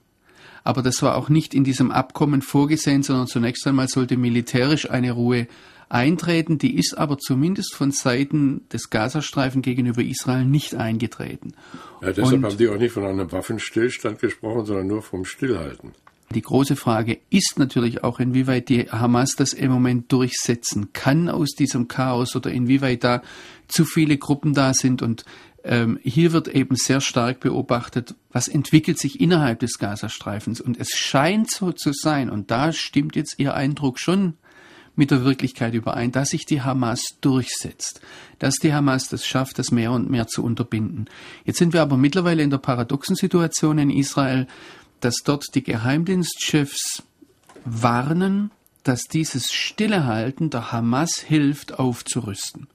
Aber 0.63 0.81
das 0.81 1.01
war 1.01 1.15
auch 1.15 1.29
nicht 1.29 1.53
in 1.53 1.63
diesem 1.63 1.91
Abkommen 1.91 2.41
vorgesehen, 2.41 3.03
sondern 3.03 3.27
zunächst 3.27 3.65
einmal 3.65 3.88
sollte 3.88 4.17
militärisch 4.17 4.89
eine 4.89 5.12
Ruhe 5.12 5.48
eintreten. 5.89 6.58
Die 6.58 6.77
ist 6.77 6.98
aber 6.98 7.17
zumindest 7.17 7.74
von 7.74 7.91
Seiten 7.91 8.67
des 8.70 8.89
Gazastreifen 8.89 9.62
gegenüber 9.62 10.01
Israel 10.01 10.46
nicht 10.46 10.75
eingetreten. 10.75 11.53
Ja, 12.01 12.12
deshalb 12.12 12.38
Und 12.38 12.46
haben 12.46 12.58
die 12.58 12.70
auch 12.70 12.77
nicht 12.77 12.93
von 12.93 13.05
einem 13.05 13.31
Waffenstillstand 13.31 14.20
gesprochen, 14.20 14.65
sondern 14.65 14.88
nur 14.88 15.01
vom 15.01 15.25
Stillhalten. 15.25 15.93
Die 16.34 16.42
große 16.42 16.76
Frage 16.76 17.20
ist 17.30 17.60
natürlich 17.60 18.04
auch, 18.04 18.20
inwieweit 18.20 18.70
die 18.70 18.90
Hamas 18.90 19.32
das 19.36 19.54
im 19.54 19.72
Moment 19.72 20.12
durchsetzen 20.12 20.94
kann 20.94 21.30
aus 21.30 21.52
diesem 21.52 21.88
Chaos 21.88 22.36
oder 22.36 22.52
inwieweit 22.52 23.04
da 23.04 23.22
zu 23.68 23.86
viele 23.86 24.18
Gruppen 24.18 24.54
da 24.54 24.74
sind. 24.74 25.02
Und 25.02 25.26
ähm, 25.64 26.00
hier 26.04 26.32
wird 26.32 26.48
eben 26.48 26.76
sehr 26.76 27.02
stark 27.02 27.42
beobachtet, 27.42 28.16
was 28.32 28.48
entwickelt 28.48 28.98
sich 28.98 29.20
innerhalb 29.20 29.60
des 29.60 29.78
Gazastreifens. 29.78 30.62
Und 30.62 30.80
es 30.80 30.92
scheint 30.92 31.52
so 31.52 31.72
zu 31.72 31.92
sein, 31.94 32.30
und 32.30 32.50
da 32.50 32.72
stimmt 32.72 33.16
jetzt 33.16 33.36
Ihr 33.38 33.54
Eindruck 33.54 34.00
schon 34.00 34.36
mit 34.96 35.12
der 35.12 35.24
Wirklichkeit 35.24 35.74
überein, 35.74 36.12
dass 36.12 36.30
sich 36.30 36.46
die 36.46 36.62
Hamas 36.62 37.02
durchsetzt, 37.22 38.02
dass 38.40 38.56
die 38.56 38.74
Hamas 38.74 39.08
das 39.08 39.26
schafft, 39.26 39.58
das 39.58 39.72
mehr 39.72 39.92
und 39.92 40.10
mehr 40.10 40.28
zu 40.28 40.44
unterbinden. 40.44 41.10
Jetzt 41.46 41.60
sind 41.60 41.74
wir 41.74 41.82
aber 41.82 41.98
mittlerweile 41.98 42.44
in 42.44 42.50
der 42.50 42.58
paradoxen 42.58 43.16
Situation 43.16 43.78
in 43.78 43.90
Israel, 43.90 44.48
dass 45.01 45.17
dort 45.24 45.46
die 45.53 45.63
Geheimdienstchefs 45.63 47.03
warnen, 47.65 48.51
dass 48.84 49.03
dieses 49.03 49.51
Stillehalten 49.51 50.50
der 50.50 50.72
Hamas 50.72 51.17
hilft, 51.17 51.77
aufzurüsten. 51.77 52.67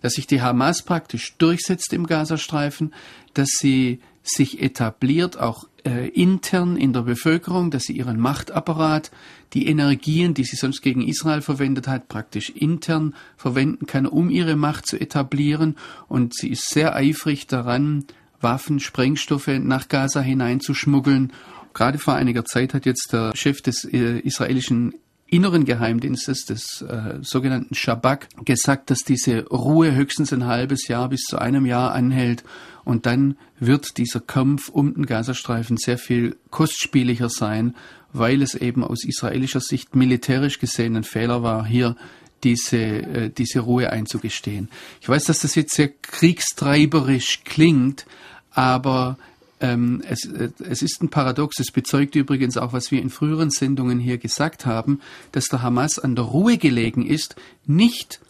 Dass 0.00 0.14
sich 0.14 0.26
die 0.26 0.42
Hamas 0.42 0.82
praktisch 0.82 1.36
durchsetzt 1.36 1.92
im 1.92 2.06
Gazastreifen, 2.06 2.92
dass 3.34 3.48
sie 3.58 4.00
sich 4.24 4.62
etabliert, 4.62 5.38
auch 5.38 5.68
äh, 5.84 6.08
intern 6.08 6.76
in 6.76 6.92
der 6.92 7.02
Bevölkerung, 7.02 7.70
dass 7.70 7.84
sie 7.84 7.96
ihren 7.96 8.18
Machtapparat, 8.18 9.10
die 9.52 9.66
Energien, 9.66 10.34
die 10.34 10.44
sie 10.44 10.56
sonst 10.56 10.80
gegen 10.80 11.02
Israel 11.02 11.42
verwendet 11.42 11.88
hat, 11.88 12.08
praktisch 12.08 12.50
intern 12.50 13.14
verwenden 13.36 13.86
kann, 13.86 14.06
um 14.06 14.30
ihre 14.30 14.56
Macht 14.56 14.86
zu 14.86 14.98
etablieren. 15.00 15.76
Und 16.08 16.34
sie 16.34 16.50
ist 16.50 16.68
sehr 16.68 16.94
eifrig 16.94 17.46
daran, 17.48 18.04
Waffen, 18.40 18.80
Sprengstoffe 18.80 19.48
nach 19.48 19.88
Gaza 19.88 20.20
hineinzuschmuggeln 20.20 21.32
Gerade 21.74 21.98
vor 21.98 22.14
einiger 22.14 22.44
Zeit 22.44 22.74
hat 22.74 22.86
jetzt 22.86 23.12
der 23.12 23.32
Chef 23.34 23.62
des 23.62 23.84
äh, 23.84 24.18
israelischen 24.20 24.94
inneren 25.32 25.64
Geheimdienstes, 25.64 26.44
des 26.44 26.82
äh, 26.82 27.18
sogenannten 27.22 27.74
Shabak, 27.74 28.28
gesagt, 28.44 28.90
dass 28.90 29.00
diese 29.00 29.46
Ruhe 29.46 29.94
höchstens 29.94 30.30
ein 30.32 30.44
halbes 30.44 30.88
Jahr 30.88 31.08
bis 31.08 31.22
zu 31.22 31.38
einem 31.38 31.64
Jahr 31.64 31.92
anhält 31.92 32.44
und 32.84 33.06
dann 33.06 33.38
wird 33.58 33.96
dieser 33.96 34.20
Kampf 34.20 34.68
um 34.68 34.92
den 34.92 35.06
Gazastreifen 35.06 35.78
sehr 35.78 35.96
viel 35.96 36.36
kostspieliger 36.50 37.30
sein, 37.30 37.74
weil 38.12 38.42
es 38.42 38.54
eben 38.54 38.84
aus 38.84 39.04
israelischer 39.04 39.60
Sicht 39.60 39.96
militärisch 39.96 40.58
gesehen 40.58 40.96
ein 40.96 41.04
Fehler 41.04 41.42
war, 41.42 41.64
hier 41.64 41.96
diese, 42.44 42.76
äh, 42.76 43.30
diese 43.30 43.60
Ruhe 43.60 43.90
einzugestehen. 43.90 44.68
Ich 45.00 45.08
weiß, 45.08 45.24
dass 45.24 45.40
das 45.40 45.54
jetzt 45.54 45.74
sehr 45.74 45.88
kriegstreiberisch 45.88 47.40
klingt, 47.44 48.04
aber 48.50 49.16
ähm, 49.62 50.02
es, 50.06 50.26
äh, 50.26 50.50
es 50.68 50.82
ist 50.82 51.02
ein 51.02 51.08
Paradox, 51.08 51.58
es 51.58 51.70
bezeugt 51.70 52.14
übrigens 52.16 52.58
auch, 52.58 52.72
was 52.72 52.90
wir 52.90 53.00
in 53.00 53.08
früheren 53.08 53.50
Sendungen 53.50 53.98
hier 53.98 54.18
gesagt 54.18 54.66
haben, 54.66 55.00
dass 55.30 55.46
der 55.46 55.62
Hamas 55.62 55.98
an 55.98 56.16
der 56.16 56.24
Ruhe 56.24 56.58
gelegen 56.58 57.06
ist, 57.06 57.36
nicht 57.64 58.20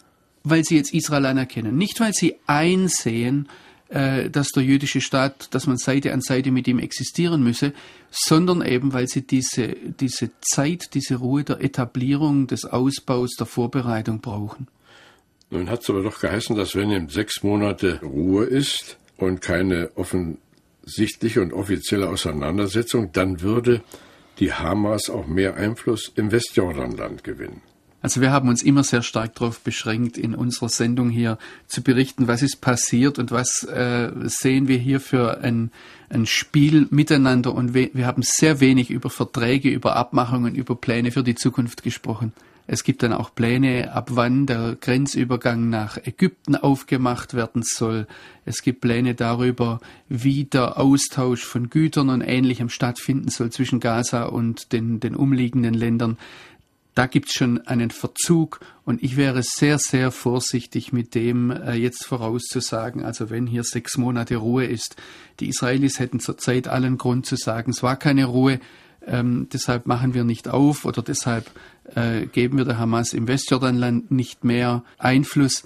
weil 0.43 0.63
sie 0.63 0.75
jetzt 0.75 0.93
Israel 0.93 1.25
anerkennen, 1.25 1.77
nicht 1.77 1.99
weil 1.99 2.13
sie 2.13 2.35
einsehen, 2.47 3.49
äh, 3.89 4.29
dass 4.29 4.49
der 4.49 4.63
jüdische 4.63 5.01
Staat, 5.01 5.53
dass 5.55 5.67
man 5.67 5.77
Seite 5.77 6.13
an 6.13 6.21
Seite 6.21 6.51
mit 6.51 6.67
ihm 6.67 6.79
existieren 6.79 7.43
müsse, 7.43 7.73
sondern 8.11 8.61
eben, 8.61 8.93
weil 8.93 9.07
sie 9.07 9.25
diese, 9.25 9.75
diese 9.99 10.31
Zeit, 10.41 10.93
diese 10.93 11.15
Ruhe 11.15 11.43
der 11.43 11.61
Etablierung, 11.61 12.47
des 12.47 12.65
Ausbaus, 12.65 13.31
der 13.39 13.47
Vorbereitung 13.47 14.21
brauchen. 14.21 14.67
Nun 15.49 15.69
hat 15.69 15.81
es 15.81 15.89
aber 15.89 16.03
doch 16.03 16.19
geheißen, 16.19 16.55
dass 16.55 16.75
wenn 16.75 16.91
eben 16.91 17.09
sechs 17.09 17.43
Monate 17.43 18.01
Ruhe 18.01 18.45
ist 18.45 18.97
und 19.17 19.41
keine 19.41 19.91
offen 19.95 20.37
sichtliche 20.85 21.41
und 21.41 21.53
offizielle 21.53 22.09
Auseinandersetzung, 22.09 23.11
dann 23.11 23.41
würde 23.41 23.81
die 24.39 24.53
Hamas 24.53 25.09
auch 25.09 25.27
mehr 25.27 25.55
Einfluss 25.55 26.11
im 26.15 26.31
Westjordanland 26.31 27.23
gewinnen. 27.23 27.61
Also 28.03 28.19
wir 28.19 28.31
haben 28.31 28.49
uns 28.49 28.61
immer 28.61 28.83
sehr 28.83 29.01
stark 29.01 29.33
darauf 29.35 29.61
beschränkt, 29.61 30.17
in 30.17 30.35
unserer 30.35 30.67
Sendung 30.67 31.09
hier 31.09 31.37
zu 31.67 31.81
berichten, 31.81 32.27
was 32.27 32.41
ist 32.41 32.59
passiert 32.59 33.17
und 33.17 33.31
was 33.31 33.63
äh, 33.63 34.11
sehen 34.25 34.67
wir 34.67 34.77
hier 34.77 34.99
für 34.99 35.39
ein, 35.39 35.71
ein 36.09 36.25
Spiel 36.25 36.87
miteinander. 36.89 37.55
Und 37.55 37.73
wir, 37.73 37.91
wir 37.93 38.05
haben 38.05 38.21
sehr 38.21 38.59
wenig 38.59 38.89
über 38.89 39.09
Verträge, 39.09 39.69
über 39.69 39.95
Abmachungen, 39.95 40.53
über 40.53 40.75
Pläne 40.75 41.11
für 41.11 41.23
die 41.23 41.35
Zukunft 41.35 41.81
gesprochen. 41.81 42.33
Es 42.65 42.83
gibt 42.83 43.03
dann 43.03 43.11
auch 43.11 43.35
Pläne, 43.35 43.93
ab 43.93 44.09
wann 44.13 44.45
der 44.45 44.77
Grenzübergang 44.79 45.69
nach 45.69 45.97
Ägypten 45.97 46.55
aufgemacht 46.55 47.33
werden 47.33 47.61
soll. 47.63 48.07
Es 48.45 48.61
gibt 48.61 48.81
Pläne 48.81 49.15
darüber, 49.15 49.81
wie 50.07 50.45
der 50.45 50.79
Austausch 50.79 51.43
von 51.43 51.69
Gütern 51.69 52.09
und 52.09 52.21
Ähnlichem 52.21 52.69
stattfinden 52.69 53.29
soll 53.29 53.51
zwischen 53.51 53.79
Gaza 53.79 54.23
und 54.23 54.71
den, 54.71 54.99
den 54.99 55.15
umliegenden 55.15 55.73
Ländern. 55.73 56.17
Da 56.95 57.07
gibt's 57.07 57.33
schon 57.33 57.59
einen 57.67 57.89
Verzug 57.89 58.59
und 58.85 59.01
ich 59.01 59.17
wäre 59.17 59.41
sehr, 59.41 59.79
sehr 59.79 60.11
vorsichtig 60.11 60.93
mit 60.93 61.15
dem 61.15 61.49
äh, 61.49 61.73
jetzt 61.73 62.05
vorauszusagen. 62.05 63.03
Also 63.03 63.31
wenn 63.31 63.47
hier 63.47 63.63
sechs 63.63 63.97
Monate 63.97 64.35
Ruhe 64.35 64.65
ist, 64.65 64.95
die 65.39 65.49
Israelis 65.49 65.99
hätten 65.99 66.19
zurzeit 66.19 66.67
allen 66.67 66.99
Grund 66.99 67.25
zu 67.25 67.35
sagen, 67.35 67.71
es 67.71 67.81
war 67.81 67.95
keine 67.95 68.25
Ruhe, 68.25 68.59
ähm, 69.05 69.47
deshalb 69.51 69.87
machen 69.87 70.13
wir 70.13 70.23
nicht 70.23 70.47
auf 70.47 70.85
oder 70.85 71.01
deshalb 71.01 71.49
äh, 71.95 72.25
geben 72.27 72.57
wir 72.57 72.65
der 72.65 72.77
Hamas 72.77 73.13
im 73.13 73.27
Westjordanland 73.27 74.11
nicht 74.11 74.43
mehr 74.43 74.83
Einfluss. 74.97 75.63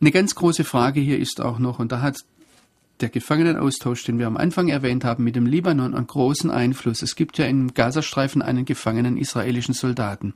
Eine 0.00 0.10
ganz 0.10 0.34
große 0.34 0.64
Frage 0.64 1.00
hier 1.00 1.18
ist 1.18 1.40
auch 1.40 1.58
noch, 1.58 1.78
und 1.78 1.92
da 1.92 2.00
hat 2.00 2.18
der 3.00 3.08
Gefangenenaustausch, 3.08 4.04
den 4.04 4.18
wir 4.18 4.26
am 4.26 4.36
Anfang 4.36 4.68
erwähnt 4.68 5.04
haben, 5.04 5.24
mit 5.24 5.36
dem 5.36 5.46
Libanon 5.46 5.94
einen 5.94 6.06
großen 6.06 6.50
Einfluss. 6.50 7.02
Es 7.02 7.14
gibt 7.14 7.38
ja 7.38 7.46
im 7.46 7.74
Gazastreifen 7.74 8.42
einen 8.42 8.64
gefangenen 8.64 9.16
israelischen 9.16 9.74
Soldaten, 9.74 10.34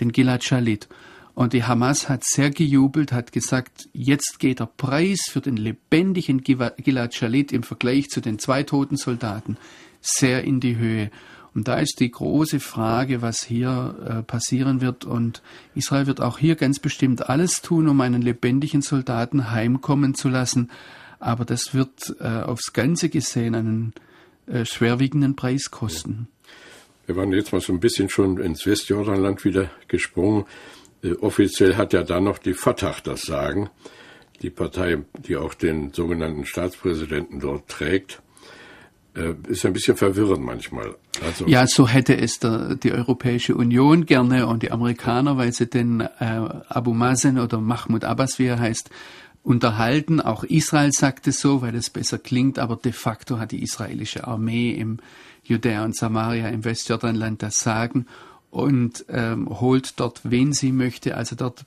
den 0.00 0.12
Gilad 0.12 0.44
Shalit. 0.44 0.88
Und 1.34 1.52
die 1.52 1.64
Hamas 1.64 2.08
hat 2.08 2.24
sehr 2.24 2.50
gejubelt, 2.50 3.12
hat 3.12 3.32
gesagt, 3.32 3.88
jetzt 3.92 4.38
geht 4.38 4.60
der 4.60 4.66
Preis 4.66 5.20
für 5.30 5.40
den 5.40 5.56
lebendigen 5.56 6.42
Gilad 6.42 7.14
Shalit 7.14 7.52
im 7.52 7.62
Vergleich 7.62 8.08
zu 8.08 8.20
den 8.20 8.38
zwei 8.38 8.62
toten 8.62 8.96
Soldaten 8.96 9.56
sehr 10.00 10.44
in 10.44 10.60
die 10.60 10.76
Höhe. 10.76 11.10
Und 11.54 11.66
da 11.66 11.76
ist 11.76 12.00
die 12.00 12.10
große 12.10 12.60
Frage, 12.60 13.22
was 13.22 13.42
hier 13.42 13.96
äh, 14.06 14.22
passieren 14.22 14.80
wird. 14.80 15.04
Und 15.04 15.42
Israel 15.74 16.06
wird 16.06 16.20
auch 16.20 16.38
hier 16.38 16.54
ganz 16.54 16.78
bestimmt 16.78 17.28
alles 17.28 17.60
tun, 17.62 17.88
um 17.88 18.00
einen 18.00 18.22
lebendigen 18.22 18.82
Soldaten 18.82 19.50
heimkommen 19.50 20.14
zu 20.14 20.28
lassen. 20.28 20.70
Aber 21.18 21.44
das 21.44 21.74
wird 21.74 22.14
äh, 22.20 22.42
aufs 22.42 22.72
Ganze 22.72 23.08
gesehen 23.08 23.54
einen 23.54 23.94
äh, 24.46 24.64
schwerwiegenden 24.64 25.36
Preis 25.36 25.70
kosten. 25.70 26.28
Wir 27.06 27.16
waren 27.16 27.32
jetzt 27.32 27.52
mal 27.52 27.60
so 27.60 27.72
ein 27.72 27.80
bisschen 27.80 28.08
schon 28.08 28.38
ins 28.38 28.66
Westjordanland 28.66 29.44
wieder 29.44 29.70
gesprungen. 29.88 30.44
Äh, 31.02 31.14
offiziell 31.14 31.76
hat 31.76 31.92
ja 31.92 32.04
da 32.04 32.20
noch 32.20 32.38
die 32.38 32.54
Fatah 32.54 32.94
das 33.02 33.22
Sagen, 33.22 33.68
die 34.42 34.50
Partei, 34.50 34.98
die 35.18 35.36
auch 35.36 35.54
den 35.54 35.92
sogenannten 35.92 36.46
Staatspräsidenten 36.46 37.40
dort 37.40 37.68
trägt. 37.68 38.22
Äh, 39.14 39.34
ist 39.48 39.66
ein 39.66 39.72
bisschen 39.72 39.96
verwirrend 39.96 40.44
manchmal. 40.44 40.94
Also 41.24 41.46
ja, 41.46 41.66
so 41.66 41.88
hätte 41.88 42.16
es 42.16 42.38
der, 42.38 42.76
die 42.76 42.92
Europäische 42.92 43.56
Union 43.56 44.06
gerne 44.06 44.46
und 44.46 44.62
die 44.62 44.70
Amerikaner, 44.70 45.36
weil 45.36 45.52
sie 45.52 45.66
den 45.66 46.00
äh, 46.00 46.08
Abu 46.68 46.94
Mazen 46.94 47.38
oder 47.38 47.60
Mahmoud 47.60 48.04
Abbas, 48.04 48.38
wie 48.38 48.46
er 48.46 48.60
heißt, 48.60 48.90
unterhalten. 49.42 50.20
Auch 50.20 50.44
Israel 50.44 50.92
sagt 50.92 51.26
es 51.26 51.40
so, 51.40 51.60
weil 51.62 51.74
es 51.74 51.90
besser 51.90 52.18
klingt, 52.18 52.58
aber 52.58 52.76
de 52.76 52.92
facto 52.92 53.38
hat 53.38 53.50
die 53.50 53.62
israelische 53.62 54.28
Armee 54.28 54.70
im 54.70 54.98
Judäa 55.42 55.84
und 55.84 55.96
Samaria 55.96 56.48
im 56.48 56.64
Westjordanland 56.64 57.42
das 57.42 57.56
Sagen 57.56 58.06
und 58.50 59.04
ähm, 59.08 59.48
holt 59.60 59.98
dort, 59.98 60.20
wen 60.24 60.52
sie 60.52 60.72
möchte. 60.72 61.16
Also 61.16 61.34
dort 61.34 61.64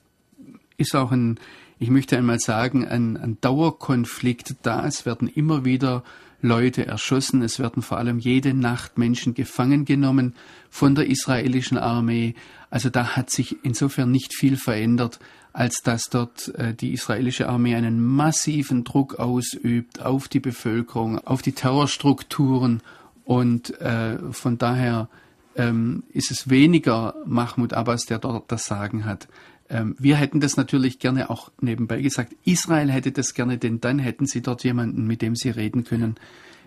ist 0.76 0.94
auch 0.94 1.12
ein, 1.12 1.38
ich 1.78 1.90
möchte 1.90 2.16
einmal 2.16 2.38
sagen, 2.38 2.86
ein, 2.86 3.16
ein 3.16 3.38
Dauerkonflikt 3.40 4.56
da. 4.62 4.86
Es 4.86 5.04
werden 5.04 5.28
immer 5.28 5.64
wieder 5.64 6.04
Leute 6.44 6.86
erschossen. 6.86 7.42
Es 7.42 7.58
werden 7.58 7.82
vor 7.82 7.98
allem 7.98 8.18
jede 8.18 8.54
Nacht 8.54 8.98
Menschen 8.98 9.34
gefangen 9.34 9.84
genommen 9.84 10.34
von 10.68 10.94
der 10.94 11.06
israelischen 11.06 11.78
Armee. 11.78 12.34
Also 12.70 12.90
da 12.90 13.16
hat 13.16 13.30
sich 13.30 13.56
insofern 13.64 14.10
nicht 14.10 14.34
viel 14.34 14.56
verändert, 14.56 15.18
als 15.52 15.82
dass 15.82 16.10
dort 16.10 16.54
äh, 16.56 16.74
die 16.74 16.92
israelische 16.92 17.48
Armee 17.48 17.74
einen 17.74 18.04
massiven 18.04 18.84
Druck 18.84 19.18
ausübt 19.18 20.02
auf 20.02 20.28
die 20.28 20.40
Bevölkerung, 20.40 21.18
auf 21.18 21.40
die 21.42 21.52
Terrorstrukturen 21.52 22.82
und 23.24 23.80
äh, 23.80 24.18
von 24.32 24.58
daher 24.58 25.08
ähm, 25.56 26.02
ist 26.10 26.30
es 26.30 26.50
weniger 26.50 27.14
Mahmoud 27.24 27.72
Abbas, 27.72 28.04
der 28.06 28.18
dort 28.18 28.50
das 28.52 28.64
Sagen 28.64 29.04
hat. 29.04 29.28
Ähm, 29.70 29.96
wir 29.98 30.16
hätten 30.16 30.40
das 30.40 30.56
natürlich 30.56 30.98
gerne 30.98 31.30
auch 31.30 31.50
nebenbei 31.60 32.00
gesagt. 32.00 32.34
Israel 32.44 32.90
hätte 32.90 33.12
das 33.12 33.34
gerne, 33.34 33.58
denn 33.58 33.80
dann 33.80 33.98
hätten 33.98 34.26
sie 34.26 34.42
dort 34.42 34.64
jemanden, 34.64 35.06
mit 35.06 35.22
dem 35.22 35.36
sie 35.36 35.50
reden 35.50 35.84
können, 35.84 36.16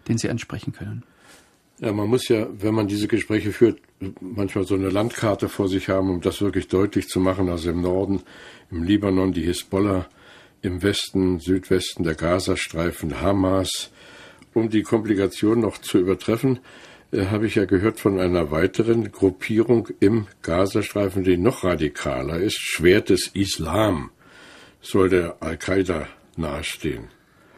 den 0.08 0.18
sie 0.18 0.30
ansprechen 0.30 0.74
können. 0.74 1.04
Ja, 1.80 1.94
man 1.94 2.10
muss 2.10 2.28
ja, 2.28 2.48
wenn 2.60 2.74
man 2.74 2.88
diese 2.88 3.08
Gespräche 3.08 3.52
führt, 3.52 3.80
manchmal 4.20 4.66
so 4.66 4.74
eine 4.74 4.90
Landkarte 4.90 5.48
vor 5.48 5.70
sich 5.70 5.90
haben, 5.90 6.10
um 6.10 6.22
das 6.22 6.42
wirklich 6.42 6.68
deutlich 6.68 7.08
zu 7.08 7.20
machen. 7.20 7.50
Also 7.50 7.70
im 7.70 7.82
Norden, 7.82 8.22
im 8.72 8.84
Libanon 8.84 9.32
die 9.32 9.44
Hisbollah, 9.44 10.08
im 10.64 10.82
Westen, 10.82 11.40
Südwesten 11.40 12.04
der 12.04 12.16
Gazastreifen, 12.16 13.22
Hamas. 13.22 13.92
Um 14.54 14.70
die 14.70 14.82
Komplikation 14.82 15.60
noch 15.60 15.78
zu 15.78 16.00
übertreffen, 16.00 16.60
habe 17.14 17.48
ich 17.48 17.56
ja 17.56 17.66
gehört 17.66 18.00
von 18.00 18.20
einer 18.20 18.52
weiteren 18.52 19.12
Gruppierung 19.12 19.90
im 20.00 20.28
Gazastreifen, 20.42 21.24
die 21.24 21.38
noch 21.38 21.64
radikaler 21.64 22.40
ist. 22.40 22.60
Schwert 22.60 23.10
des 23.10 23.28
Islam 23.28 24.12
soll 24.82 25.10
der 25.10 25.38
Al-Qaida 25.42 26.08
nahestehen. 26.36 27.08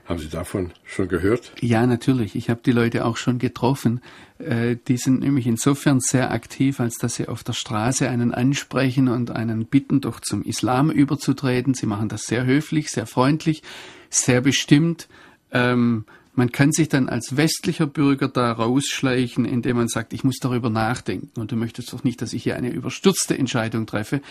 Haben 0.06 0.20
Sie 0.20 0.30
davon 0.30 0.72
schon 0.86 1.08
gehört? 1.08 1.52
Ja, 1.62 1.86
natürlich. 1.86 2.36
Ich 2.36 2.50
habe 2.50 2.62
die 2.66 2.72
Leute 2.72 3.06
auch 3.06 3.16
schon 3.16 3.38
getroffen. 3.38 4.02
Äh, 4.40 4.78
die 4.88 4.98
sind 4.98 5.20
nämlich 5.20 5.46
insofern 5.46 6.00
sehr 6.00 6.32
aktiv, 6.32 6.80
als 6.80 6.96
dass 6.98 7.14
sie 7.16 7.28
auf 7.28 7.44
der 7.44 7.54
Straße 7.54 8.10
einen 8.10 8.34
ansprechen 8.34 9.08
und 9.08 9.30
einen 9.30 9.68
bitten, 9.68 10.02
doch 10.02 10.20
zum 10.20 10.42
Islam 10.42 10.90
überzutreten. 10.90 11.76
Sie 11.76 11.86
machen 11.86 12.10
das 12.10 12.24
sehr 12.24 12.44
höflich, 12.44 12.90
sehr 12.90 13.06
freundlich, 13.06 13.62
sehr 14.10 14.42
bestimmt. 14.42 15.08
Ähm, 15.52 16.06
man 16.40 16.54
kann 16.54 16.72
sich 16.72 16.88
dann 16.88 17.10
als 17.10 17.36
westlicher 17.36 17.86
Bürger 17.86 18.30
da 18.30 18.54
rausschleichen, 18.54 19.44
indem 19.44 19.76
man 19.76 19.90
sagt, 19.90 20.14
ich 20.14 20.24
muss 20.24 20.38
darüber 20.40 20.70
nachdenken. 20.70 21.38
Und 21.38 21.52
du 21.52 21.58
möchtest 21.58 21.92
doch 21.92 22.06
nicht, 22.06 22.22
dass 22.22 22.32
ich 22.32 22.44
hier 22.44 22.56
eine 22.56 22.70
überstürzte 22.70 23.38
Entscheidung 23.38 23.86
treffe. 23.86 24.22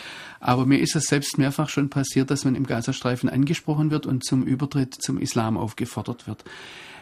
Aber 0.41 0.65
mir 0.65 0.81
ist 0.81 0.97
es 0.97 1.05
selbst 1.05 1.37
mehrfach 1.37 1.69
schon 1.69 1.91
passiert, 1.91 2.31
dass 2.31 2.47
man 2.47 2.55
im 2.55 2.67
Gazastreifen 2.67 3.29
angesprochen 3.29 3.91
wird 3.91 4.07
und 4.07 4.25
zum 4.25 4.43
Übertritt 4.43 4.95
zum 4.95 5.19
Islam 5.19 5.59
aufgefordert 5.59 6.27
wird. 6.27 6.45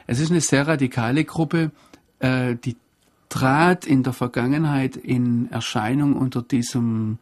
Es 0.08 0.18
ist 0.18 0.32
eine 0.32 0.40
sehr 0.40 0.66
radikale 0.66 1.24
Gruppe, 1.24 1.70
äh, 2.18 2.56
die 2.56 2.74
trat 3.28 3.86
in 3.86 4.02
der 4.02 4.12
Vergangenheit 4.12 4.96
in 4.96 5.48
Erscheinung 5.52 6.14
unter 6.14 6.42
diesem 6.42 7.18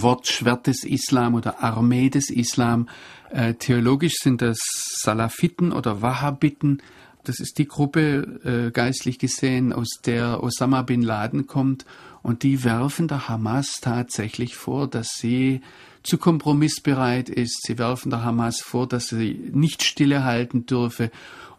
Wort 0.00 0.26
Schwert 0.26 0.66
des 0.66 0.84
Islam 0.84 1.34
oder 1.34 1.62
Armee 1.62 2.08
des 2.08 2.30
Islam. 2.30 2.88
Äh, 3.30 3.54
theologisch 3.54 4.14
sind 4.20 4.40
das 4.40 4.58
Salafiten 5.02 5.72
oder 5.72 6.00
Wahhabiten. 6.00 6.82
Das 7.24 7.38
ist 7.40 7.58
die 7.58 7.68
Gruppe, 7.68 8.40
äh, 8.44 8.70
geistlich 8.70 9.18
gesehen, 9.18 9.72
aus 9.72 10.00
der 10.04 10.42
Osama 10.42 10.82
bin 10.82 11.02
Laden 11.02 11.46
kommt. 11.46 11.84
Und 12.22 12.42
die 12.42 12.64
werfen 12.64 13.08
der 13.08 13.28
Hamas 13.28 13.80
tatsächlich 13.80 14.56
vor, 14.56 14.88
dass 14.88 15.08
sie 15.18 15.60
zu 16.02 16.18
kompromissbereit 16.18 17.28
ist. 17.28 17.64
Sie 17.66 17.78
werfen 17.78 18.10
der 18.10 18.24
Hamas 18.24 18.60
vor, 18.60 18.88
dass 18.88 19.08
sie 19.08 19.50
nicht 19.52 19.82
stillehalten 19.82 20.66
dürfe. 20.66 21.10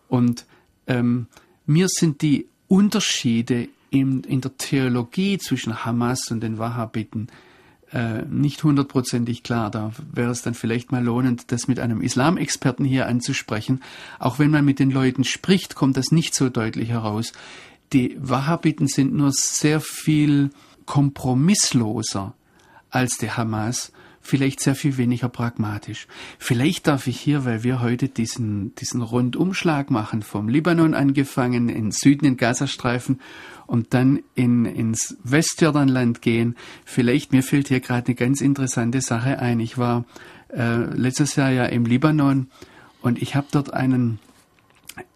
Und 0.09 0.45
ähm, 0.87 1.27
mir 1.65 1.87
sind 1.89 2.21
die 2.21 2.47
Unterschiede 2.67 3.69
in, 3.89 4.21
in 4.23 4.41
der 4.41 4.57
Theologie 4.57 5.37
zwischen 5.37 5.85
Hamas 5.85 6.29
und 6.31 6.41
den 6.41 6.57
Wahhabiten 6.57 7.27
äh, 7.93 8.23
nicht 8.23 8.63
hundertprozentig 8.63 9.43
klar. 9.43 9.69
Da 9.69 9.91
wäre 10.11 10.31
es 10.31 10.41
dann 10.41 10.55
vielleicht 10.55 10.91
mal 10.91 11.03
lohnend, 11.03 11.51
das 11.51 11.67
mit 11.67 11.79
einem 11.79 12.01
Islamexperten 12.01 12.85
hier 12.85 13.07
anzusprechen. 13.07 13.81
Auch 14.19 14.39
wenn 14.39 14.51
man 14.51 14.65
mit 14.65 14.79
den 14.79 14.91
Leuten 14.91 15.23
spricht, 15.23 15.75
kommt 15.75 15.95
das 15.95 16.11
nicht 16.11 16.33
so 16.33 16.49
deutlich 16.49 16.89
heraus. 16.89 17.33
Die 17.93 18.17
Wahhabiten 18.19 18.87
sind 18.87 19.13
nur 19.13 19.31
sehr 19.31 19.79
viel 19.79 20.49
kompromissloser 20.85 22.33
als 22.89 23.17
die 23.17 23.31
Hamas 23.31 23.91
vielleicht 24.23 24.61
sehr 24.61 24.73
viel 24.73 24.97
weniger 24.97 25.29
pragmatisch. 25.29 26.07
Vielleicht 26.39 26.87
darf 26.87 27.07
ich 27.07 27.19
hier, 27.19 27.45
weil 27.45 27.63
wir 27.63 27.81
heute 27.81 28.07
diesen, 28.07 28.73
diesen 28.75 29.01
Rundumschlag 29.01 29.91
machen, 29.91 30.23
vom 30.23 30.47
Libanon 30.47 30.95
angefangen, 30.95 31.69
in 31.69 31.91
Süden 31.91 32.25
in 32.25 32.37
Gazastreifen 32.37 33.19
und 33.67 33.93
dann 33.93 34.21
in, 34.33 34.65
ins 34.65 35.17
Westjordanland 35.23 36.21
gehen. 36.21 36.55
Vielleicht, 36.85 37.33
mir 37.33 37.43
fällt 37.43 37.67
hier 37.67 37.81
gerade 37.81 38.07
eine 38.07 38.15
ganz 38.15 38.41
interessante 38.41 39.01
Sache 39.01 39.39
ein. 39.39 39.59
Ich 39.59 39.77
war 39.77 40.05
äh, 40.49 40.77
letztes 40.95 41.35
Jahr 41.35 41.51
ja 41.51 41.65
im 41.65 41.85
Libanon 41.85 42.47
und 43.01 43.21
ich 43.21 43.35
habe 43.35 43.47
dort 43.51 43.73
einen 43.73 44.19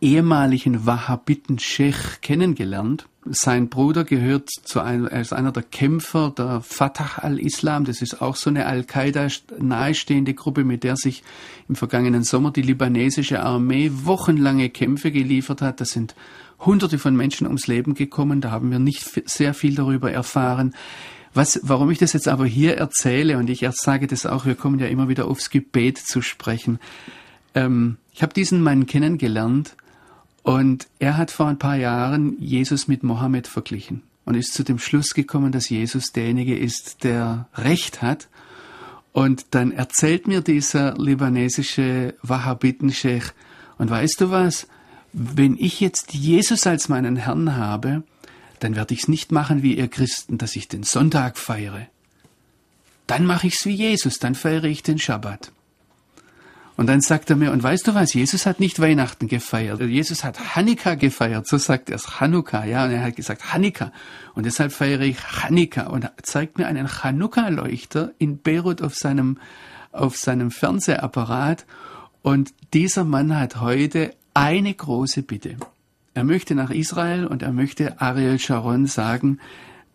ehemaligen 0.01 0.85
Wahhabiten-Sheikh 0.85 2.19
kennengelernt. 2.21 3.07
Sein 3.29 3.69
Bruder 3.69 4.05
gehört 4.05 4.49
zu 4.63 4.79
einem, 4.79 5.05
er 5.05 5.21
ist 5.21 5.33
einer 5.33 5.51
der 5.51 5.63
Kämpfer 5.63 6.33
der 6.35 6.61
Fatah 6.61 7.21
al-Islam. 7.21 7.85
Das 7.85 8.01
ist 8.01 8.21
auch 8.21 8.35
so 8.35 8.49
eine 8.49 8.65
Al-Qaida 8.65 9.27
nahestehende 9.59 10.33
Gruppe, 10.33 10.63
mit 10.63 10.83
der 10.83 10.95
sich 10.95 11.23
im 11.67 11.75
vergangenen 11.75 12.23
Sommer 12.23 12.51
die 12.51 12.61
libanesische 12.61 13.41
Armee 13.41 13.91
wochenlange 13.93 14.69
Kämpfe 14.69 15.11
geliefert 15.11 15.61
hat. 15.61 15.81
Da 15.81 15.85
sind 15.85 16.15
Hunderte 16.59 16.99
von 16.99 17.15
Menschen 17.15 17.45
ums 17.47 17.67
Leben 17.67 17.93
gekommen. 17.93 18.41
Da 18.41 18.51
haben 18.51 18.71
wir 18.71 18.79
nicht 18.79 19.29
sehr 19.29 19.53
viel 19.53 19.75
darüber 19.75 20.11
erfahren. 20.11 20.73
Was, 21.33 21.59
warum 21.63 21.91
ich 21.91 21.99
das 21.99 22.13
jetzt 22.13 22.27
aber 22.27 22.45
hier 22.45 22.77
erzähle 22.77 23.37
und 23.37 23.49
ich 23.49 23.61
erst 23.61 23.81
sage 23.83 24.07
das 24.07 24.25
auch, 24.25 24.45
wir 24.45 24.55
kommen 24.55 24.79
ja 24.79 24.87
immer 24.87 25.07
wieder 25.09 25.27
aufs 25.27 25.49
Gebet 25.49 25.97
zu 25.97 26.21
sprechen. 26.21 26.79
Ähm, 27.53 27.97
ich 28.17 28.23
habe 28.23 28.33
diesen 28.33 28.63
Mann 28.63 28.87
kennengelernt 28.87 29.75
und 30.41 30.87
er 30.97 31.17
hat 31.17 31.29
vor 31.29 31.45
ein 31.45 31.59
paar 31.59 31.75
Jahren 31.75 32.35
Jesus 32.39 32.87
mit 32.87 33.03
Mohammed 33.03 33.47
verglichen 33.47 34.01
und 34.25 34.33
ist 34.33 34.55
zu 34.55 34.63
dem 34.63 34.79
Schluss 34.79 35.13
gekommen, 35.13 35.51
dass 35.51 35.69
Jesus 35.69 36.13
derjenige 36.13 36.57
ist, 36.57 37.03
der 37.03 37.47
Recht 37.53 38.01
hat. 38.01 38.27
Und 39.13 39.45
dann 39.51 39.71
erzählt 39.71 40.27
mir 40.27 40.41
dieser 40.41 40.97
libanesische 40.97 42.15
Wahhabiten-Sheikh, 42.23 43.33
und 43.77 43.91
weißt 43.91 44.19
du 44.19 44.31
was? 44.31 44.67
Wenn 45.13 45.55
ich 45.55 45.79
jetzt 45.79 46.15
Jesus 46.15 46.65
als 46.65 46.89
meinen 46.89 47.17
Herrn 47.17 47.55
habe, 47.55 48.01
dann 48.59 48.75
werde 48.75 48.95
ich 48.95 49.01
es 49.01 49.07
nicht 49.07 49.31
machen 49.31 49.61
wie 49.61 49.77
ihr 49.77 49.89
Christen, 49.89 50.39
dass 50.39 50.55
ich 50.55 50.67
den 50.67 50.81
Sonntag 50.81 51.37
feiere. 51.37 51.85
Dann 53.05 53.27
mache 53.27 53.45
ich 53.45 53.57
es 53.59 53.65
wie 53.67 53.75
Jesus, 53.75 54.17
dann 54.17 54.33
feiere 54.33 54.63
ich 54.63 54.81
den 54.81 54.97
Schabbat. 54.97 55.51
Und 56.77 56.87
dann 56.87 57.01
sagt 57.01 57.31
er 57.31 57.35
mir, 57.35 57.51
und 57.51 57.63
weißt 57.63 57.87
du 57.87 57.95
was, 57.95 58.13
Jesus 58.13 58.45
hat 58.45 58.59
nicht 58.59 58.79
Weihnachten 58.79 59.27
gefeiert, 59.27 59.81
Jesus 59.81 60.23
hat 60.23 60.55
Hanukkah 60.55 60.93
gefeiert, 60.93 61.47
so 61.47 61.57
sagt 61.57 61.89
er 61.89 61.95
es, 61.95 62.21
Hanukkah, 62.21 62.65
ja, 62.65 62.85
und 62.85 62.91
er 62.91 63.03
hat 63.03 63.15
gesagt 63.15 63.51
Hanukkah. 63.51 63.91
Und 64.35 64.45
deshalb 64.45 64.71
feiere 64.71 65.01
ich 65.01 65.17
Hanukkah 65.17 65.87
und 65.87 66.09
zeigt 66.21 66.59
mir 66.59 66.67
einen 66.67 66.87
Hanukkah-Leuchter 66.87 68.11
in 68.19 68.37
Beirut 68.37 68.83
auf 68.83 68.93
seinem, 68.93 69.39
auf 69.91 70.17
seinem 70.17 70.51
Fernsehapparat. 70.51 71.65
Und 72.21 72.53
dieser 72.73 73.03
Mann 73.03 73.37
hat 73.37 73.59
heute 73.59 74.13
eine 74.35 74.73
große 74.73 75.23
Bitte. 75.23 75.57
Er 76.13 76.23
möchte 76.23 76.53
nach 76.53 76.69
Israel 76.69 77.25
und 77.25 77.41
er 77.41 77.53
möchte 77.53 77.99
Ariel 77.99 78.37
Sharon 78.37 78.85
sagen, 78.85 79.39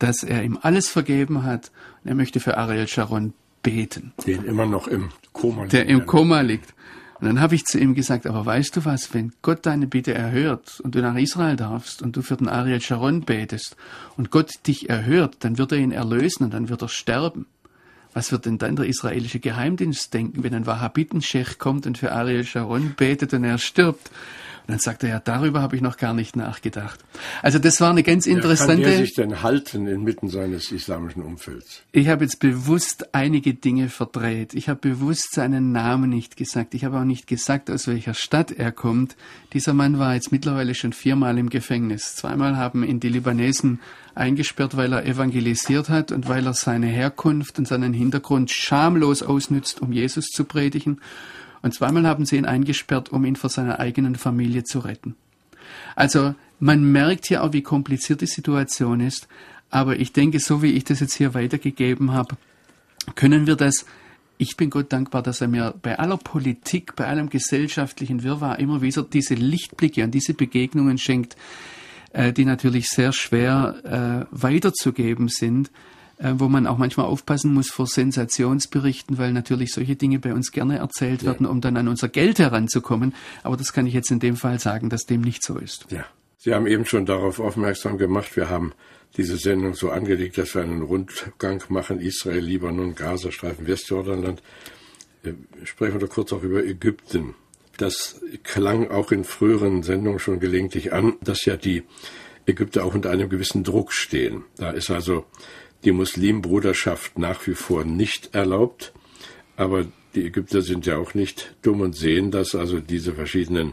dass 0.01 0.25
er 0.25 0.43
ihm 0.43 0.59
alles 0.61 0.89
vergeben 0.89 1.45
hat 1.45 1.71
er 2.05 2.15
möchte 2.15 2.41
für 2.41 2.57
Ariel 2.57 2.89
Sharon 2.89 3.33
beten. 3.63 4.13
Den 4.27 4.45
immer 4.45 4.67
noch 4.67 4.89
im 4.89 5.11
Koma 5.33 5.63
liegt. 5.63 5.73
Der 5.73 5.87
im 5.87 6.07
Koma 6.07 6.41
liegt. 6.41 6.75
Und 7.21 7.29
dann 7.29 7.41
habe 7.41 7.55
ich 7.55 7.65
zu 7.65 7.79
ihm 7.79 7.95
gesagt, 7.95 8.27
aber 8.27 8.45
weißt 8.45 8.77
du 8.77 8.85
was, 8.85 9.15
wenn 9.15 9.33
Gott 9.43 9.65
deine 9.65 9.87
Bitte 9.87 10.13
erhört 10.13 10.81
und 10.81 10.97
du 10.97 11.01
nach 11.01 11.17
Israel 11.17 11.55
darfst 11.55 12.03
und 12.03 12.17
du 12.17 12.23
für 12.23 12.37
den 12.37 12.49
Ariel 12.49 12.81
Sharon 12.81 13.21
betest 13.21 13.77
und 14.17 14.33
Gott 14.33 14.51
dich 14.67 14.91
erhört, 14.91 15.37
dann 15.41 15.57
wird 15.57 15.71
er 15.71 15.79
ihn 15.79 15.93
erlösen 15.93 16.43
und 16.43 16.53
dann 16.53 16.69
wird 16.69 16.83
er 16.83 16.89
sterben. 16.89 17.47
Was 18.13 18.33
wird 18.33 18.45
denn 18.45 18.59
dann 18.59 18.75
der 18.75 18.87
israelische 18.87 19.39
Geheimdienst 19.39 20.13
denken, 20.13 20.43
wenn 20.43 20.53
ein 20.53 20.67
Wahhabiten-Schech 20.67 21.59
kommt 21.61 21.87
und 21.87 21.97
für 21.97 22.11
Ariel 22.11 22.45
Sharon 22.45 22.95
betet 22.97 23.33
und 23.35 23.45
er 23.45 23.59
stirbt? 23.59 24.11
Und 24.67 24.71
dann 24.71 24.79
sagt 24.79 25.03
er, 25.03 25.09
ja, 25.09 25.21
darüber 25.21 25.61
habe 25.61 25.75
ich 25.75 25.83
noch 25.83 25.97
gar 25.97 26.15
nicht 26.15 26.37
nachgedacht. 26.37 27.01
Also 27.43 27.59
das 27.59 27.81
war 27.81 27.91
eine 27.91 28.03
ganz 28.03 28.27
interessante... 28.27 28.79
Wie 28.79 28.83
kann 28.83 28.93
er 28.93 28.99
sich 28.99 29.15
denn 29.15 29.43
halten 29.43 29.87
inmitten 29.89 30.29
seines 30.29 30.71
islamischen 30.71 31.23
Umfelds? 31.23 31.83
Ich 31.91 32.09
habe 32.09 32.25
jetzt 32.25 32.39
bewusst 32.39 33.13
einige 33.13 33.55
Dinge 33.55 33.89
verdreht. 33.89 34.55
Ich 34.55 34.69
habe 34.69 34.79
bewusst 34.81 35.35
seinen 35.35 35.73
Namen 35.73 36.11
nicht 36.11 36.37
gesagt. 36.37 36.75
Ich 36.75 36.85
habe 36.85 36.99
auch 36.99 37.05
nicht 37.05 37.27
gesagt, 37.27 37.71
aus 37.71 37.89
welcher 37.89 38.15
Stadt 38.15 38.53
er 38.53 38.71
kommt. 38.71 39.17
Dieser 39.53 39.75
Mann 39.75 39.99
war 39.99 40.15
jetzt 40.15 40.31
mittlerweile 40.31 40.75
schon 40.75 40.93
viermal 40.93 41.39
im 41.39 41.51
Gefängnis. 41.51 42.15
Zweimal 42.15 42.57
haben 42.57 42.85
ihn 42.85 43.01
die 43.01 43.09
Libanesen 43.09 43.81
eingesperrt, 44.15 44.77
weil 44.77 44.93
er 44.93 45.07
evangelisiert 45.07 45.89
hat 45.89 46.13
und 46.13 46.29
weil 46.29 46.47
er 46.47 46.55
seine 46.55 46.87
Herkunft 46.87 47.59
und 47.59 47.67
seinen 47.67 47.93
Hintergrund 47.93 48.51
schamlos 48.51 49.23
ausnützt, 49.23 49.83
um 49.83 49.93
Jesus 49.93 50.27
zu 50.27 50.45
predigen. 50.45 51.01
Und 51.63 51.75
zweimal 51.75 52.07
haben 52.07 52.27
sie 52.27 52.37
ihn 52.37 52.45
eingesperrt, 52.45 53.11
um 53.11 53.25
ihn 53.25 53.37
vor 53.37 53.51
seiner 53.51 53.79
eigenen 53.79 54.17
Familie 54.17 54.65
zu 54.65 54.81
retten. 54.81 55.15
Also 55.95 56.35
man 56.59 56.91
merkt 56.91 57.27
hier 57.27 57.43
auch, 57.43 57.53
wie 57.53 57.63
kompliziert 57.63 58.21
die 58.21 58.27
Situation 58.27 59.01
ist. 59.01 59.29
Aber 59.71 59.99
ich 59.99 60.13
denke, 60.13 60.39
so 60.39 60.63
wie 60.63 60.73
ich 60.73 60.85
das 60.85 61.01
jetzt 61.01 61.15
hier 61.15 61.35
weitergegeben 61.35 62.13
habe, 62.13 62.37
können 63.15 63.47
wir 63.47 63.57
das 63.57 63.87
ich 64.43 64.57
bin 64.57 64.71
Gott 64.71 64.93
dankbar, 64.93 65.23
dass 65.23 65.41
er 65.41 65.47
mir 65.47 65.73
bei 65.83 65.99
aller 65.99 66.17
Politik, 66.17 66.97
bei 66.97 67.07
allem 67.07 67.31
gesellschaftlichen 67.31 68.25
Wirrwarr 68.25 68.59
immer 68.59 68.83
wieder 68.83 69.05
diese 69.05 69.35
Lichtblicke 69.35 70.03
und 70.03 70.11
diese 70.13 70.35
Begegnungen 70.35 70.99
schenkt, 70.99 71.37
äh, 72.13 72.33
die 72.33 72.45
natürlich 72.45 72.89
sehr 72.89 73.13
schwer 73.13 74.27
äh, 74.33 74.37
weiterzugeben 74.37 75.29
sind, 75.29 75.71
wo 76.19 76.49
man 76.49 76.67
auch 76.67 76.79
manchmal 76.79 77.07
aufpassen 77.07 77.53
muss 77.53 77.71
vor 77.71 77.87
Sensationsberichten, 77.87 79.19
weil 79.19 79.33
natürlich 79.33 79.73
solche 79.73 79.97
Dinge 79.97 80.19
bei 80.19 80.35
uns 80.35 80.53
gerne 80.53 80.79
erzählt 80.79 81.23
ja. 81.23 81.29
werden, 81.29 81.47
um 81.47 81.61
dann 81.61 81.77
an 81.77 81.89
unser 81.89 82.09
Geld 82.09 82.39
heranzukommen. 82.39 83.15
Aber 83.43 83.57
das 83.57 83.73
kann 83.73 83.87
ich 83.87 83.95
jetzt 83.95 84.11
in 84.11 84.21
dem 84.21 84.37
Fall 84.37 84.59
sagen, 84.59 84.89
dass 84.89 85.07
dem 85.07 85.21
nicht 85.21 85.45
so 85.45 85.59
ist. 85.59 85.87
Ja. 85.91 86.05
Sie 86.39 86.53
haben 86.53 86.67
eben 86.67 86.85
schon 86.85 87.07
darauf 87.07 87.39
aufmerksam 87.39 87.99
gemacht, 87.99 88.35
wir 88.35 88.51
haben 88.51 88.73
diese 89.17 89.37
Sendung 89.37 89.75
so 89.75 89.91
angelegt, 89.91 90.39
dass 90.39 90.57
wir 90.57 90.63
einen 90.63 90.83
Rundgang 90.83 91.63
machen, 91.69 92.01
Israel, 92.01 92.41
Libanon, 92.41 92.97
Gazastreifen, 92.97 93.67
Westjordanland. 93.69 94.43
Äh, 95.23 95.35
sprechen 95.65 95.95
wir 95.95 96.01
doch 96.01 96.13
kurz 96.13 96.33
auch 96.33 96.43
über 96.43 96.65
Ägypten. 96.65 97.35
Das 97.77 98.21
klang 98.43 98.91
auch 98.91 99.13
in 99.13 99.23
früheren 99.23 99.85
Sendungen 99.85 100.19
schon 100.19 100.41
gelegentlich 100.41 100.93
an, 100.93 101.15
dass 101.21 101.45
ja 101.45 101.57
die 101.57 101.85
Ägypter 102.47 102.85
auch 102.85 102.95
unter 102.95 103.11
einem 103.11 103.29
gewissen 103.29 103.65
Druck 103.65 103.93
stehen. 103.93 104.45
Da 104.57 104.71
ist 104.71 104.91
also 104.91 105.27
die 105.85 105.93
Muslimbruderschaft 105.93 107.19
nach 107.19 107.47
wie 107.47 107.55
vor 107.55 107.85
nicht 107.85 108.35
erlaubt, 108.35 108.93
aber 109.57 109.87
die 110.15 110.27
Ägypter 110.27 110.63
sind 110.63 110.87
ja 110.87 110.99
auch 110.99 111.15
nicht 111.15 111.55
dumm 111.63 111.81
und 111.81 111.97
sehen, 111.97 112.31
dass 112.31 112.55
also 112.55 112.81
diese 112.81 113.15
verschiedenen 113.15 113.73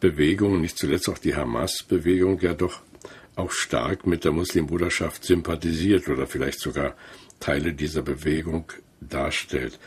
Bewegungen, 0.00 0.60
nicht 0.60 0.78
zuletzt 0.78 1.08
auch 1.08 1.18
die 1.18 1.34
Hamas-Bewegung, 1.34 2.40
ja 2.40 2.54
doch 2.54 2.80
auch 3.36 3.50
stark 3.50 4.06
mit 4.06 4.24
der 4.24 4.32
Muslimbruderschaft 4.32 5.24
sympathisiert 5.24 6.08
oder 6.08 6.26
vielleicht 6.26 6.60
sogar 6.60 6.96
Teile 7.40 7.72
dieser 7.72 8.02
Bewegung 8.02 8.72
darstellt. 9.00 9.78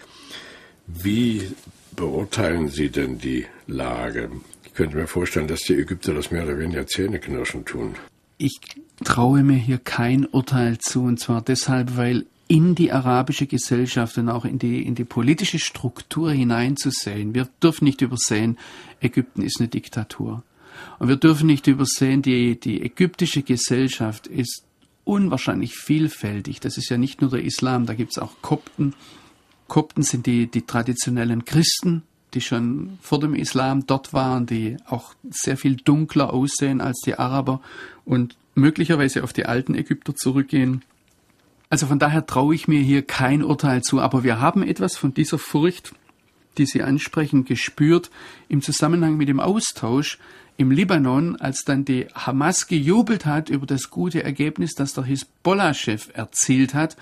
Wie 0.86 1.52
beurteilen 1.96 2.70
Sie 2.70 2.90
denn 2.90 3.18
die 3.18 3.46
Lage? 3.68 4.32
Ich 4.64 4.74
könnte 4.74 4.98
mir 4.98 5.08
vorstellen, 5.08 5.48
dass 5.48 5.62
die 5.62 5.76
Ägypter 5.76 6.14
das 6.14 6.32
mehr 6.32 6.44
oder 6.44 6.60
weniger 6.60 6.86
zähneknirschen 6.86 7.66
tun. 7.66 7.96
Ich 8.38 8.60
traue 9.04 9.44
mir 9.44 9.58
hier 9.58 9.78
kein 9.78 10.26
Urteil 10.26 10.78
zu, 10.80 11.04
und 11.04 11.20
zwar 11.20 11.42
deshalb, 11.42 11.98
weil 11.98 12.26
in 12.48 12.76
die 12.76 12.92
arabische 12.92 13.46
Gesellschaft 13.46 14.18
und 14.18 14.30
auch 14.30 14.46
in 14.46 14.58
die, 14.58 14.82
in 14.86 14.96
die 14.96 15.04
politische 15.04 15.60
Struktur 15.60 16.32
hineinzusehen. 16.32 17.36
Wir 17.36 17.48
dürfen 17.62 17.86
nicht 17.86 18.02
übersehen, 18.02 18.58
Ägypten 19.02 19.42
ist 19.42 19.60
eine 19.60 19.68
Diktatur. 19.68 20.44
Und 21.00 21.10
wir 21.10 21.18
dürfen 21.18 21.48
nicht 21.48 21.68
übersehen, 21.68 22.22
die, 22.22 22.60
die 22.60 22.82
ägyptische 22.82 23.44
Gesellschaft 23.44 24.28
ist 24.28 24.64
unwahrscheinlich 25.04 25.76
vielfältig. 25.76 26.60
Das 26.60 26.78
ist 26.78 26.90
ja 26.90 26.98
nicht 26.98 27.22
nur 27.22 27.32
der 27.32 27.44
Islam, 27.44 27.86
da 27.86 27.94
gibt 27.94 28.12
es 28.12 28.18
auch 28.18 28.34
Kopten. 28.42 28.94
Kopten 29.68 30.04
sind 30.04 30.26
die, 30.26 30.48
die 30.48 30.62
traditionellen 30.62 31.46
Christen, 31.46 32.04
die 32.38 32.42
schon 32.42 33.00
vor 33.02 33.20
dem 33.20 33.34
Islam 33.34 33.88
dort 33.88 34.14
waren, 34.14 34.46
die 34.46 34.78
auch 34.86 35.16
sehr 35.28 35.58
viel 35.58 35.76
dunkler 35.76 36.32
aussehen 36.32 36.82
als 36.82 37.00
die 37.04 37.18
Araber 37.18 37.62
und 38.06 38.38
möglicherweise 38.54 39.24
auf 39.24 39.34
die 39.34 39.48
alten 39.48 39.74
Ägypter 39.74 40.16
zurückgehen. 40.16 40.84
Also 41.72 41.88
von 41.88 41.98
daher 41.98 42.28
traue 42.28 42.54
ich 42.54 42.68
mir 42.68 42.80
hier 42.80 43.02
kein 43.02 43.42
Urteil 43.44 43.82
zu, 43.82 44.00
aber 44.00 44.24
wir 44.24 44.40
haben 44.40 44.62
etwas 44.62 44.98
von 44.98 45.16
dieser 45.16 45.40
Furcht, 45.40 45.96
die 46.60 46.68
Sie 46.68 46.84
ansprechen, 46.84 47.44
gespürt 47.44 48.12
im 48.50 48.62
Zusammenhang 48.62 49.18
mit 49.18 49.30
dem 49.30 49.40
Austausch 49.40 50.20
im 50.58 50.70
Libanon, 50.70 51.38
als 51.38 51.66
dann 51.66 51.86
die 51.86 52.06
Hamas 52.14 52.68
gejubelt 52.68 53.26
hat 53.26 53.50
über 53.50 53.66
das 53.66 53.90
gute 53.90 54.24
Ergebnis, 54.24 54.76
das 54.76 54.94
der 54.94 55.06
Hisbollah-Chef 55.06 56.10
erzielt 56.14 56.76
hat. 56.76 56.98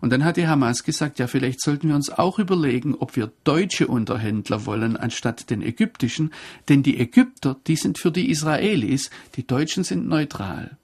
Und 0.00 0.10
dann 0.10 0.24
hat 0.24 0.36
die 0.36 0.46
Hamas 0.46 0.84
gesagt, 0.84 1.18
ja, 1.18 1.26
vielleicht 1.26 1.60
sollten 1.60 1.88
wir 1.88 1.96
uns 1.96 2.10
auch 2.10 2.38
überlegen, 2.38 2.94
ob 2.94 3.16
wir 3.16 3.32
deutsche 3.44 3.88
Unterhändler 3.88 4.66
wollen, 4.66 4.96
anstatt 4.96 5.50
den 5.50 5.62
ägyptischen. 5.62 6.32
Denn 6.68 6.82
die 6.82 6.98
Ägypter, 7.00 7.56
die 7.66 7.76
sind 7.76 7.98
für 7.98 8.10
die 8.10 8.30
Israelis, 8.30 9.10
die 9.36 9.46
Deutschen 9.46 9.84
sind 9.84 10.06
neutral. 10.06 10.76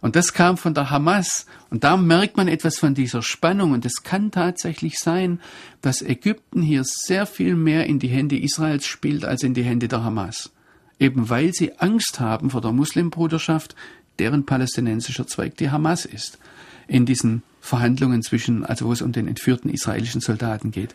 Und 0.00 0.16
das 0.16 0.32
kam 0.32 0.56
von 0.56 0.74
der 0.74 0.90
Hamas. 0.90 1.46
Und 1.68 1.84
da 1.84 1.96
merkt 1.96 2.36
man 2.36 2.48
etwas 2.48 2.78
von 2.78 2.94
dieser 2.94 3.22
Spannung. 3.22 3.72
Und 3.72 3.84
es 3.84 4.02
kann 4.02 4.30
tatsächlich 4.30 4.98
sein, 4.98 5.40
dass 5.82 6.02
Ägypten 6.02 6.62
hier 6.62 6.82
sehr 6.84 7.26
viel 7.26 7.54
mehr 7.54 7.86
in 7.86 7.98
die 7.98 8.08
Hände 8.08 8.38
Israels 8.38 8.86
spielt 8.86 9.24
als 9.24 9.42
in 9.42 9.54
die 9.54 9.64
Hände 9.64 9.88
der 9.88 10.02
Hamas 10.02 10.50
eben 11.00 11.30
weil 11.30 11.52
sie 11.52 11.78
Angst 11.78 12.20
haben 12.20 12.50
vor 12.50 12.60
der 12.60 12.72
Muslimbruderschaft, 12.72 13.74
deren 14.18 14.44
palästinensischer 14.44 15.26
Zweig 15.26 15.56
die 15.56 15.70
Hamas 15.70 16.04
ist, 16.04 16.38
in 16.86 17.06
diesen 17.06 17.42
Verhandlungen 17.60 18.22
zwischen, 18.22 18.64
also 18.64 18.86
wo 18.86 18.92
es 18.92 19.02
um 19.02 19.12
den 19.12 19.28
entführten 19.28 19.70
israelischen 19.70 20.20
Soldaten 20.20 20.70
geht. 20.70 20.94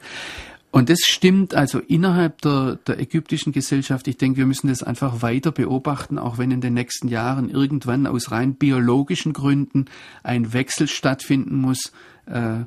Und 0.75 0.89
das 0.89 0.99
stimmt 1.05 1.55
also 1.55 1.79
innerhalb 1.79 2.41
der, 2.41 2.77
der 2.85 2.99
ägyptischen 2.99 3.53
Gesellschaft. 3.53 4.09
Ich 4.09 4.17
denke, 4.17 4.39
wir 4.39 4.45
müssen 4.45 4.67
das 4.67 4.83
einfach 4.83 5.21
weiter 5.21 5.53
beobachten, 5.53 6.17
auch 6.17 6.37
wenn 6.37 6.51
in 6.51 6.59
den 6.59 6.73
nächsten 6.73 7.07
Jahren 7.07 7.49
irgendwann 7.49 8.05
aus 8.05 8.29
rein 8.29 8.55
biologischen 8.55 9.31
Gründen 9.31 9.85
ein 10.21 10.51
Wechsel 10.51 10.89
stattfinden 10.89 11.55
muss. 11.55 11.93
Äh, 12.25 12.65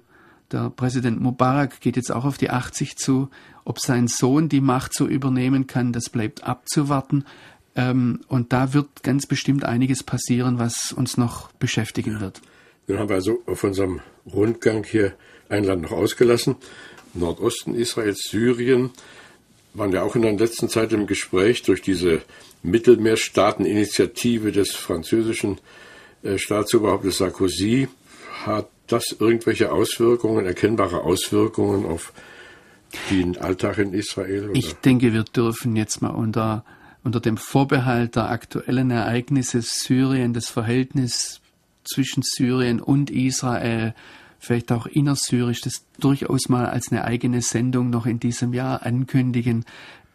der 0.50 0.70
Präsident 0.70 1.20
Mubarak 1.20 1.82
geht 1.82 1.96
jetzt 1.96 2.10
auch 2.10 2.24
auf 2.24 2.38
die 2.38 2.48
80 2.48 2.96
zu. 2.96 3.28
Ob 3.66 3.78
sein 3.78 4.08
Sohn 4.08 4.48
die 4.48 4.62
Macht 4.62 4.94
so 4.94 5.06
übernehmen 5.06 5.66
kann, 5.66 5.92
das 5.92 6.08
bleibt 6.08 6.44
abzuwarten. 6.44 7.26
Ähm, 7.76 8.20
und 8.28 8.54
da 8.54 8.72
wird 8.72 9.02
ganz 9.02 9.26
bestimmt 9.26 9.64
einiges 9.64 10.02
passieren, 10.02 10.58
was 10.58 10.92
uns 10.92 11.18
noch 11.18 11.52
beschäftigen 11.52 12.20
wird. 12.20 12.40
Dann 12.88 12.98
haben 12.98 13.10
wir 13.10 13.16
also 13.16 13.42
auf 13.46 13.62
unserem 13.64 14.00
Rundgang 14.26 14.82
hier 14.82 15.12
ein 15.48 15.62
Land 15.64 15.82
noch 15.82 15.92
ausgelassen. 15.92 16.56
Nordosten 17.14 17.74
Israels, 17.74 18.22
Syrien, 18.28 18.90
waren 19.74 19.92
ja 19.92 20.02
auch 20.02 20.16
in 20.16 20.22
der 20.22 20.32
letzten 20.32 20.68
Zeit 20.68 20.92
im 20.92 21.06
Gespräch 21.06 21.62
durch 21.62 21.82
diese 21.82 22.22
Mittelmeerstaateninitiative 22.62 24.52
des 24.52 24.74
französischen 24.74 25.58
äh, 26.22 26.38
Staatsoberhauptes 26.38 27.18
Sarkozy. 27.18 27.88
Hat 28.44 28.68
das 28.86 29.14
irgendwelche 29.18 29.70
Auswirkungen, 29.70 30.46
erkennbare 30.46 31.02
Auswirkungen 31.02 31.84
auf 31.84 32.12
den 33.10 33.36
Alltag 33.36 33.78
in 33.78 33.92
Israel? 33.92 34.50
Oder? 34.50 34.58
Ich 34.58 34.74
denke, 34.74 35.12
wir 35.12 35.24
dürfen 35.24 35.76
jetzt 35.76 36.00
mal 36.00 36.10
unter, 36.10 36.64
unter 37.04 37.20
dem 37.20 37.36
Vorbehalt 37.36 38.16
der 38.16 38.30
aktuellen 38.30 38.90
Ereignisse 38.90 39.60
Syrien, 39.60 40.32
das 40.32 40.48
Verhältnis 40.48 41.42
zwischen 41.88 42.22
Syrien 42.22 42.80
und 42.80 43.10
Israel, 43.10 43.94
vielleicht 44.38 44.70
auch 44.70 44.86
innersyrisch, 44.86 45.60
das 45.60 45.84
durchaus 45.98 46.48
mal 46.48 46.66
als 46.66 46.92
eine 46.92 47.04
eigene 47.04 47.42
Sendung 47.42 47.90
noch 47.90 48.06
in 48.06 48.20
diesem 48.20 48.54
Jahr 48.54 48.84
ankündigen 48.84 49.64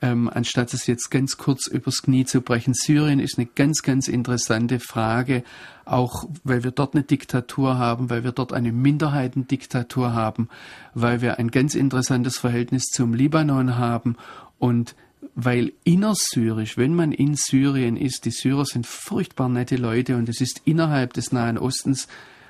ähm, 0.04 0.30
anstatt 0.32 0.74
es 0.74 0.86
jetzt 0.86 1.10
ganz 1.12 1.38
kurz 1.38 1.66
übers 1.66 2.02
Knie 2.02 2.26
zu 2.26 2.42
brechen. 2.42 2.74
Syrien 2.74 3.22
ist 3.22 3.38
eine 3.38 3.48
ganz, 3.48 3.84
ganz 3.84 4.10
interessante 4.10 4.82
Frage, 4.82 5.46
auch 5.86 6.26
weil 6.44 6.66
wir 6.66 6.72
dort 6.72 6.94
eine 6.94 7.06
Diktatur 7.06 7.78
haben, 7.78 8.10
weil 8.10 8.26
wir 8.26 8.34
dort 8.34 8.52
eine 8.52 8.74
Minderheitendiktatur 8.74 10.14
haben, 10.14 10.50
weil 10.94 11.22
wir 11.22 11.40
ein 11.40 11.52
ganz 11.52 11.74
interessantes 11.74 12.38
Verhältnis 12.38 12.84
zum 12.92 13.14
Libanon 13.14 13.78
haben 13.78 14.18
und 14.60 14.94
weil 15.36 15.74
innersyrisch, 15.84 16.78
wenn 16.78 16.96
man 16.96 17.12
in 17.12 17.36
Syrien 17.36 17.98
ist, 17.98 18.26
die 18.26 18.32
Syrer 18.32 18.66
sind 18.66 18.88
furchtbar 18.88 19.50
nette 19.50 19.76
Leute 19.76 20.16
und 20.18 20.30
es 20.30 20.42
ist 20.42 20.62
innerhalb 20.66 21.14
des 21.14 21.32
Nahen 21.32 21.58
Ostens 21.58 22.08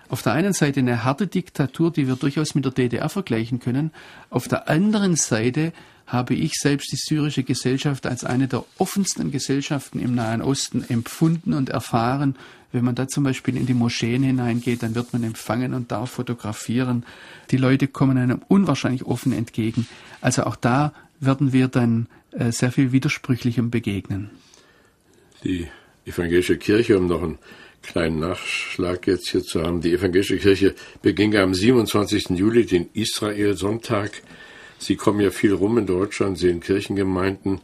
auf 0.09 0.21
der 0.21 0.33
einen 0.33 0.53
Seite 0.53 0.79
eine 0.79 1.03
harte 1.03 1.27
Diktatur, 1.27 1.91
die 1.91 2.07
wir 2.07 2.15
durchaus 2.15 2.53
mit 2.53 2.65
der 2.65 2.71
DDR 2.71 3.09
vergleichen 3.09 3.59
können, 3.59 3.91
auf 4.29 4.47
der 4.47 4.69
anderen 4.69 5.15
Seite 5.15 5.73
habe 6.05 6.35
ich 6.35 6.53
selbst 6.53 6.91
die 6.91 6.97
syrische 6.97 7.43
Gesellschaft 7.43 8.05
als 8.05 8.23
eine 8.23 8.47
der 8.47 8.63
offensten 8.77 9.31
Gesellschaften 9.31 9.99
im 9.99 10.13
Nahen 10.15 10.41
Osten 10.41 10.83
empfunden 10.87 11.53
und 11.53 11.69
erfahren. 11.69 12.35
Wenn 12.71 12.83
man 12.83 12.95
da 12.95 13.07
zum 13.07 13.23
Beispiel 13.23 13.55
in 13.55 13.65
die 13.65 13.73
Moscheen 13.73 14.21
hineingeht, 14.21 14.83
dann 14.83 14.95
wird 14.95 15.13
man 15.13 15.23
empfangen 15.23 15.73
und 15.73 15.91
darf 15.91 16.11
fotografieren. 16.11 17.05
Die 17.51 17.57
Leute 17.57 17.87
kommen 17.87 18.17
einem 18.17 18.41
unwahrscheinlich 18.47 19.05
offen 19.05 19.31
entgegen. 19.31 19.87
Also 20.21 20.43
auch 20.43 20.55
da 20.55 20.93
werden 21.19 21.53
wir 21.53 21.67
dann 21.67 22.07
sehr 22.49 22.71
viel 22.71 22.91
Widersprüchlichem 22.91 23.69
begegnen. 23.69 24.29
Die 25.43 25.67
evangelische 26.05 26.57
Kirche, 26.57 26.97
um 26.97 27.07
noch 27.07 27.21
einen 27.21 27.39
kleinen 27.81 28.19
Nachschlag 28.19 29.07
jetzt 29.07 29.29
hier 29.29 29.43
zu 29.43 29.61
haben, 29.61 29.81
die 29.81 29.93
evangelische 29.93 30.37
Kirche 30.37 30.73
beging 31.01 31.35
am 31.35 31.53
27. 31.53 32.29
Juli 32.29 32.65
den 32.65 32.89
Israel-Sonntag. 32.93 34.11
Sie 34.79 34.95
kommen 34.95 35.19
ja 35.19 35.31
viel 35.31 35.53
rum 35.53 35.77
in 35.77 35.85
Deutschland, 35.85 36.37
sehen 36.37 36.59
Kirchengemeinden. 36.59 37.61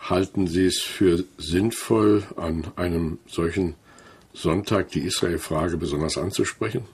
Halten 0.00 0.46
Sie 0.46 0.66
es 0.66 0.80
für 0.80 1.24
sinnvoll, 1.36 2.24
an 2.36 2.64
einem 2.76 3.18
solchen 3.26 3.74
Sonntag 4.32 4.90
die 4.90 5.00
Israel-Frage 5.00 5.76
besonders 5.76 6.16
anzusprechen? 6.16 6.84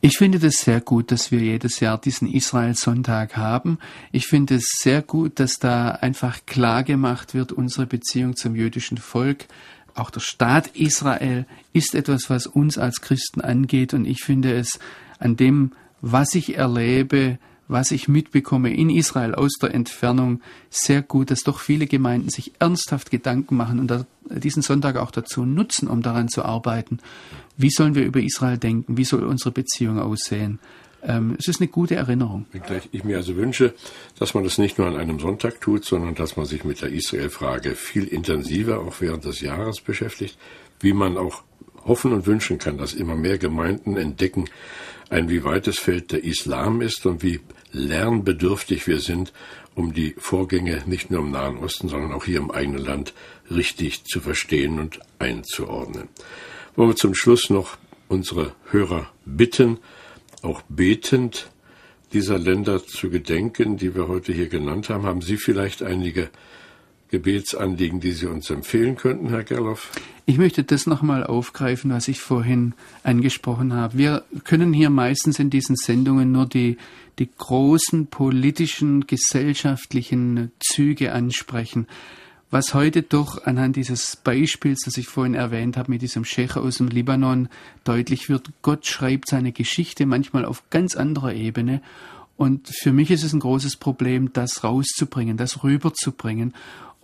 Ich 0.00 0.18
finde 0.18 0.44
es 0.46 0.58
sehr 0.58 0.80
gut, 0.80 1.10
dass 1.10 1.30
wir 1.30 1.40
jedes 1.40 1.80
Jahr 1.80 1.98
diesen 1.98 2.30
Israel-Sonntag 2.30 3.36
haben. 3.36 3.78
Ich 4.12 4.26
finde 4.26 4.56
es 4.56 4.64
sehr 4.80 5.02
gut, 5.02 5.40
dass 5.40 5.58
da 5.58 5.90
einfach 5.90 6.46
klar 6.46 6.82
gemacht 6.82 7.34
wird, 7.34 7.52
unsere 7.52 7.86
Beziehung 7.86 8.36
zum 8.36 8.54
jüdischen 8.54 8.98
Volk, 8.98 9.46
auch 9.94 10.10
der 10.10 10.20
Staat 10.20 10.68
Israel 10.74 11.46
ist 11.72 11.94
etwas, 11.94 12.28
was 12.28 12.46
uns 12.46 12.78
als 12.78 13.00
Christen 13.00 13.40
angeht. 13.40 13.94
Und 13.94 14.06
ich 14.06 14.22
finde 14.24 14.52
es 14.54 14.80
an 15.18 15.36
dem, 15.36 15.72
was 16.00 16.34
ich 16.34 16.56
erlebe, 16.56 17.38
was 17.68 17.90
ich 17.90 18.08
mitbekomme 18.08 18.74
in 18.74 18.90
Israel 18.90 19.34
aus 19.34 19.52
der 19.60 19.74
Entfernung, 19.74 20.40
sehr 20.70 21.02
gut, 21.02 21.30
dass 21.30 21.40
doch 21.40 21.60
viele 21.60 21.86
Gemeinden 21.86 22.28
sich 22.28 22.52
ernsthaft 22.58 23.10
Gedanken 23.10 23.56
machen 23.56 23.78
und 23.80 24.06
diesen 24.42 24.62
Sonntag 24.62 24.96
auch 24.96 25.10
dazu 25.10 25.44
nutzen, 25.44 25.88
um 25.88 26.02
daran 26.02 26.28
zu 26.28 26.44
arbeiten. 26.44 26.98
Wie 27.56 27.70
sollen 27.70 27.94
wir 27.94 28.04
über 28.04 28.20
Israel 28.20 28.58
denken? 28.58 28.96
Wie 28.96 29.04
soll 29.04 29.24
unsere 29.24 29.50
Beziehung 29.50 29.98
aussehen? 29.98 30.58
Ähm, 31.06 31.36
es 31.38 31.48
ist 31.48 31.60
eine 31.60 31.68
gute 31.68 31.96
Erinnerung. 31.96 32.46
Ich 32.92 33.04
mir 33.04 33.18
also 33.18 33.36
wünsche, 33.36 33.74
dass 34.18 34.34
man 34.34 34.42
das 34.42 34.56
nicht 34.56 34.78
nur 34.78 34.86
an 34.86 34.96
einem 34.96 35.18
Sonntag 35.18 35.60
tut, 35.60 35.84
sondern 35.84 36.14
dass 36.14 36.36
man 36.36 36.46
sich 36.46 36.64
mit 36.64 36.80
der 36.80 36.90
Israel-Frage 36.90 37.74
viel 37.74 38.04
intensiver 38.04 38.80
auch 38.80 39.00
während 39.00 39.24
des 39.24 39.40
Jahres 39.40 39.80
beschäftigt, 39.80 40.38
wie 40.80 40.94
man 40.94 41.18
auch 41.18 41.42
hoffen 41.84 42.12
und 42.12 42.26
wünschen 42.26 42.58
kann, 42.58 42.78
dass 42.78 42.94
immer 42.94 43.14
mehr 43.14 43.36
Gemeinden 43.36 43.96
entdecken, 43.96 44.46
ein 45.14 45.30
wie 45.30 45.44
weites 45.44 45.78
Feld 45.78 46.10
der 46.10 46.24
Islam 46.24 46.80
ist 46.80 47.06
und 47.06 47.22
wie 47.22 47.38
lernbedürftig 47.70 48.88
wir 48.88 48.98
sind, 48.98 49.32
um 49.76 49.94
die 49.94 50.16
Vorgänge 50.18 50.82
nicht 50.86 51.08
nur 51.12 51.20
im 51.20 51.30
Nahen 51.30 51.58
Osten, 51.58 51.88
sondern 51.88 52.12
auch 52.12 52.24
hier 52.24 52.38
im 52.38 52.50
eigenen 52.50 52.84
Land 52.84 53.14
richtig 53.48 54.04
zu 54.06 54.20
verstehen 54.20 54.80
und 54.80 54.98
einzuordnen. 55.20 56.08
Wollen 56.74 56.90
wir 56.90 56.96
zum 56.96 57.14
Schluss 57.14 57.48
noch 57.48 57.76
unsere 58.08 58.56
Hörer 58.70 59.08
bitten, 59.24 59.78
auch 60.42 60.62
betend 60.68 61.48
dieser 62.12 62.38
Länder 62.38 62.84
zu 62.84 63.08
gedenken, 63.08 63.76
die 63.76 63.94
wir 63.94 64.08
heute 64.08 64.32
hier 64.32 64.48
genannt 64.48 64.88
haben. 64.88 65.04
Haben 65.04 65.22
Sie 65.22 65.36
vielleicht 65.36 65.82
einige 65.84 66.28
Gebetsanliegen, 67.14 68.00
die 68.00 68.10
Sie 68.10 68.26
uns 68.26 68.50
empfehlen 68.50 68.96
könnten, 68.96 69.28
Herr 69.28 69.44
Gerloff? 69.44 69.92
Ich 70.26 70.36
möchte 70.36 70.64
das 70.64 70.86
nochmal 70.86 71.22
aufgreifen, 71.24 71.92
was 71.92 72.08
ich 72.08 72.18
vorhin 72.18 72.74
angesprochen 73.04 73.72
habe. 73.72 73.96
Wir 73.96 74.24
können 74.42 74.72
hier 74.72 74.90
meistens 74.90 75.38
in 75.38 75.48
diesen 75.48 75.76
Sendungen 75.76 76.32
nur 76.32 76.46
die, 76.46 76.76
die 77.20 77.28
großen 77.30 78.08
politischen, 78.08 79.06
gesellschaftlichen 79.06 80.50
Züge 80.58 81.12
ansprechen. 81.12 81.86
Was 82.50 82.74
heute 82.74 83.02
doch 83.02 83.44
anhand 83.44 83.76
dieses 83.76 84.16
Beispiels, 84.16 84.80
das 84.84 84.96
ich 84.96 85.06
vorhin 85.06 85.34
erwähnt 85.34 85.76
habe, 85.76 85.92
mit 85.92 86.02
diesem 86.02 86.24
Scheich 86.24 86.56
aus 86.56 86.78
dem 86.78 86.88
Libanon 86.88 87.48
deutlich 87.84 88.28
wird, 88.28 88.50
Gott 88.62 88.86
schreibt 88.86 89.28
seine 89.28 89.52
Geschichte 89.52 90.04
manchmal 90.04 90.44
auf 90.44 90.68
ganz 90.70 90.96
anderer 90.96 91.32
Ebene. 91.32 91.80
Und 92.36 92.68
für 92.68 92.92
mich 92.92 93.10
ist 93.10 93.22
es 93.22 93.32
ein 93.32 93.40
großes 93.40 93.76
Problem, 93.76 94.32
das 94.32 94.64
rauszubringen, 94.64 95.36
das 95.36 95.62
rüberzubringen. 95.62 96.54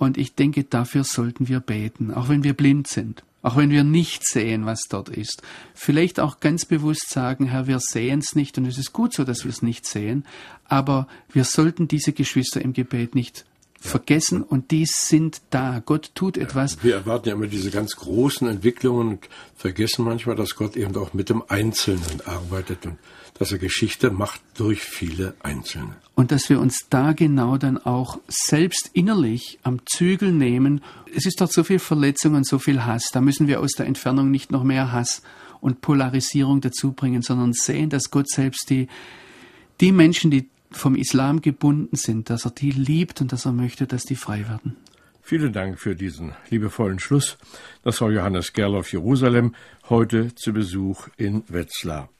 Und 0.00 0.16
ich 0.16 0.34
denke, 0.34 0.64
dafür 0.64 1.04
sollten 1.04 1.48
wir 1.48 1.60
beten, 1.60 2.10
auch 2.14 2.30
wenn 2.30 2.42
wir 2.42 2.54
blind 2.54 2.88
sind, 2.88 3.22
auch 3.42 3.58
wenn 3.58 3.68
wir 3.68 3.84
nicht 3.84 4.26
sehen, 4.26 4.64
was 4.64 4.84
dort 4.88 5.10
ist. 5.10 5.42
Vielleicht 5.74 6.18
auch 6.20 6.40
ganz 6.40 6.64
bewusst 6.64 7.10
sagen, 7.10 7.44
Herr, 7.44 7.66
wir 7.66 7.80
sehen 7.80 8.20
es 8.20 8.34
nicht 8.34 8.56
und 8.56 8.64
es 8.64 8.78
ist 8.78 8.94
gut 8.94 9.12
so, 9.12 9.24
dass 9.24 9.44
wir 9.44 9.50
es 9.50 9.60
nicht 9.60 9.84
sehen, 9.84 10.24
aber 10.64 11.06
wir 11.30 11.44
sollten 11.44 11.86
diese 11.86 12.14
Geschwister 12.14 12.62
im 12.62 12.72
Gebet 12.72 13.14
nicht 13.14 13.44
vergessen 13.78 14.42
und 14.42 14.70
die 14.70 14.86
sind 14.86 15.42
da. 15.50 15.82
Gott 15.84 16.12
tut 16.14 16.38
etwas. 16.38 16.82
Wir 16.82 16.94
erwarten 16.94 17.28
ja 17.28 17.34
immer 17.34 17.46
diese 17.46 17.70
ganz 17.70 17.94
großen 17.96 18.48
Entwicklungen 18.48 19.08
und 19.08 19.28
vergessen 19.54 20.06
manchmal, 20.06 20.34
dass 20.34 20.56
Gott 20.56 20.78
eben 20.78 20.96
auch 20.96 21.12
mit 21.12 21.28
dem 21.28 21.42
Einzelnen 21.48 22.22
arbeitet 22.24 22.86
und 22.86 22.96
dass 23.34 23.52
er 23.52 23.58
Geschichte 23.58 24.10
macht 24.10 24.40
durch 24.54 24.80
viele 24.80 25.34
Einzelne. 25.40 25.96
Und 26.20 26.32
dass 26.32 26.50
wir 26.50 26.60
uns 26.60 26.86
da 26.90 27.14
genau 27.14 27.56
dann 27.56 27.78
auch 27.78 28.18
selbst 28.28 28.90
innerlich 28.92 29.58
am 29.62 29.80
Zügel 29.86 30.32
nehmen. 30.32 30.82
Es 31.16 31.24
ist 31.24 31.40
dort 31.40 31.50
so 31.50 31.64
viel 31.64 31.78
Verletzung 31.78 32.34
und 32.34 32.46
so 32.46 32.58
viel 32.58 32.84
Hass. 32.84 33.06
Da 33.10 33.22
müssen 33.22 33.48
wir 33.48 33.58
aus 33.58 33.70
der 33.70 33.86
Entfernung 33.86 34.30
nicht 34.30 34.52
noch 34.52 34.62
mehr 34.62 34.92
Hass 34.92 35.22
und 35.62 35.80
Polarisierung 35.80 36.60
dazu 36.60 36.92
bringen, 36.92 37.22
sondern 37.22 37.54
sehen, 37.54 37.88
dass 37.88 38.10
Gott 38.10 38.28
selbst 38.28 38.68
die, 38.68 38.88
die 39.80 39.92
Menschen, 39.92 40.30
die 40.30 40.50
vom 40.70 40.94
Islam 40.94 41.40
gebunden 41.40 41.96
sind, 41.96 42.28
dass 42.28 42.44
er 42.44 42.50
die 42.50 42.72
liebt 42.72 43.22
und 43.22 43.32
dass 43.32 43.46
er 43.46 43.52
möchte, 43.52 43.86
dass 43.86 44.02
die 44.02 44.14
frei 44.14 44.40
werden. 44.40 44.76
Vielen 45.22 45.54
Dank 45.54 45.78
für 45.78 45.96
diesen 45.96 46.34
liebevollen 46.50 46.98
Schluss. 46.98 47.38
Das 47.82 47.98
war 48.02 48.10
Johannes 48.10 48.52
Gerloff 48.52 48.92
Jerusalem, 48.92 49.54
heute 49.88 50.34
zu 50.34 50.52
Besuch 50.52 51.08
in 51.16 51.44
Wetzlar. 51.48 52.10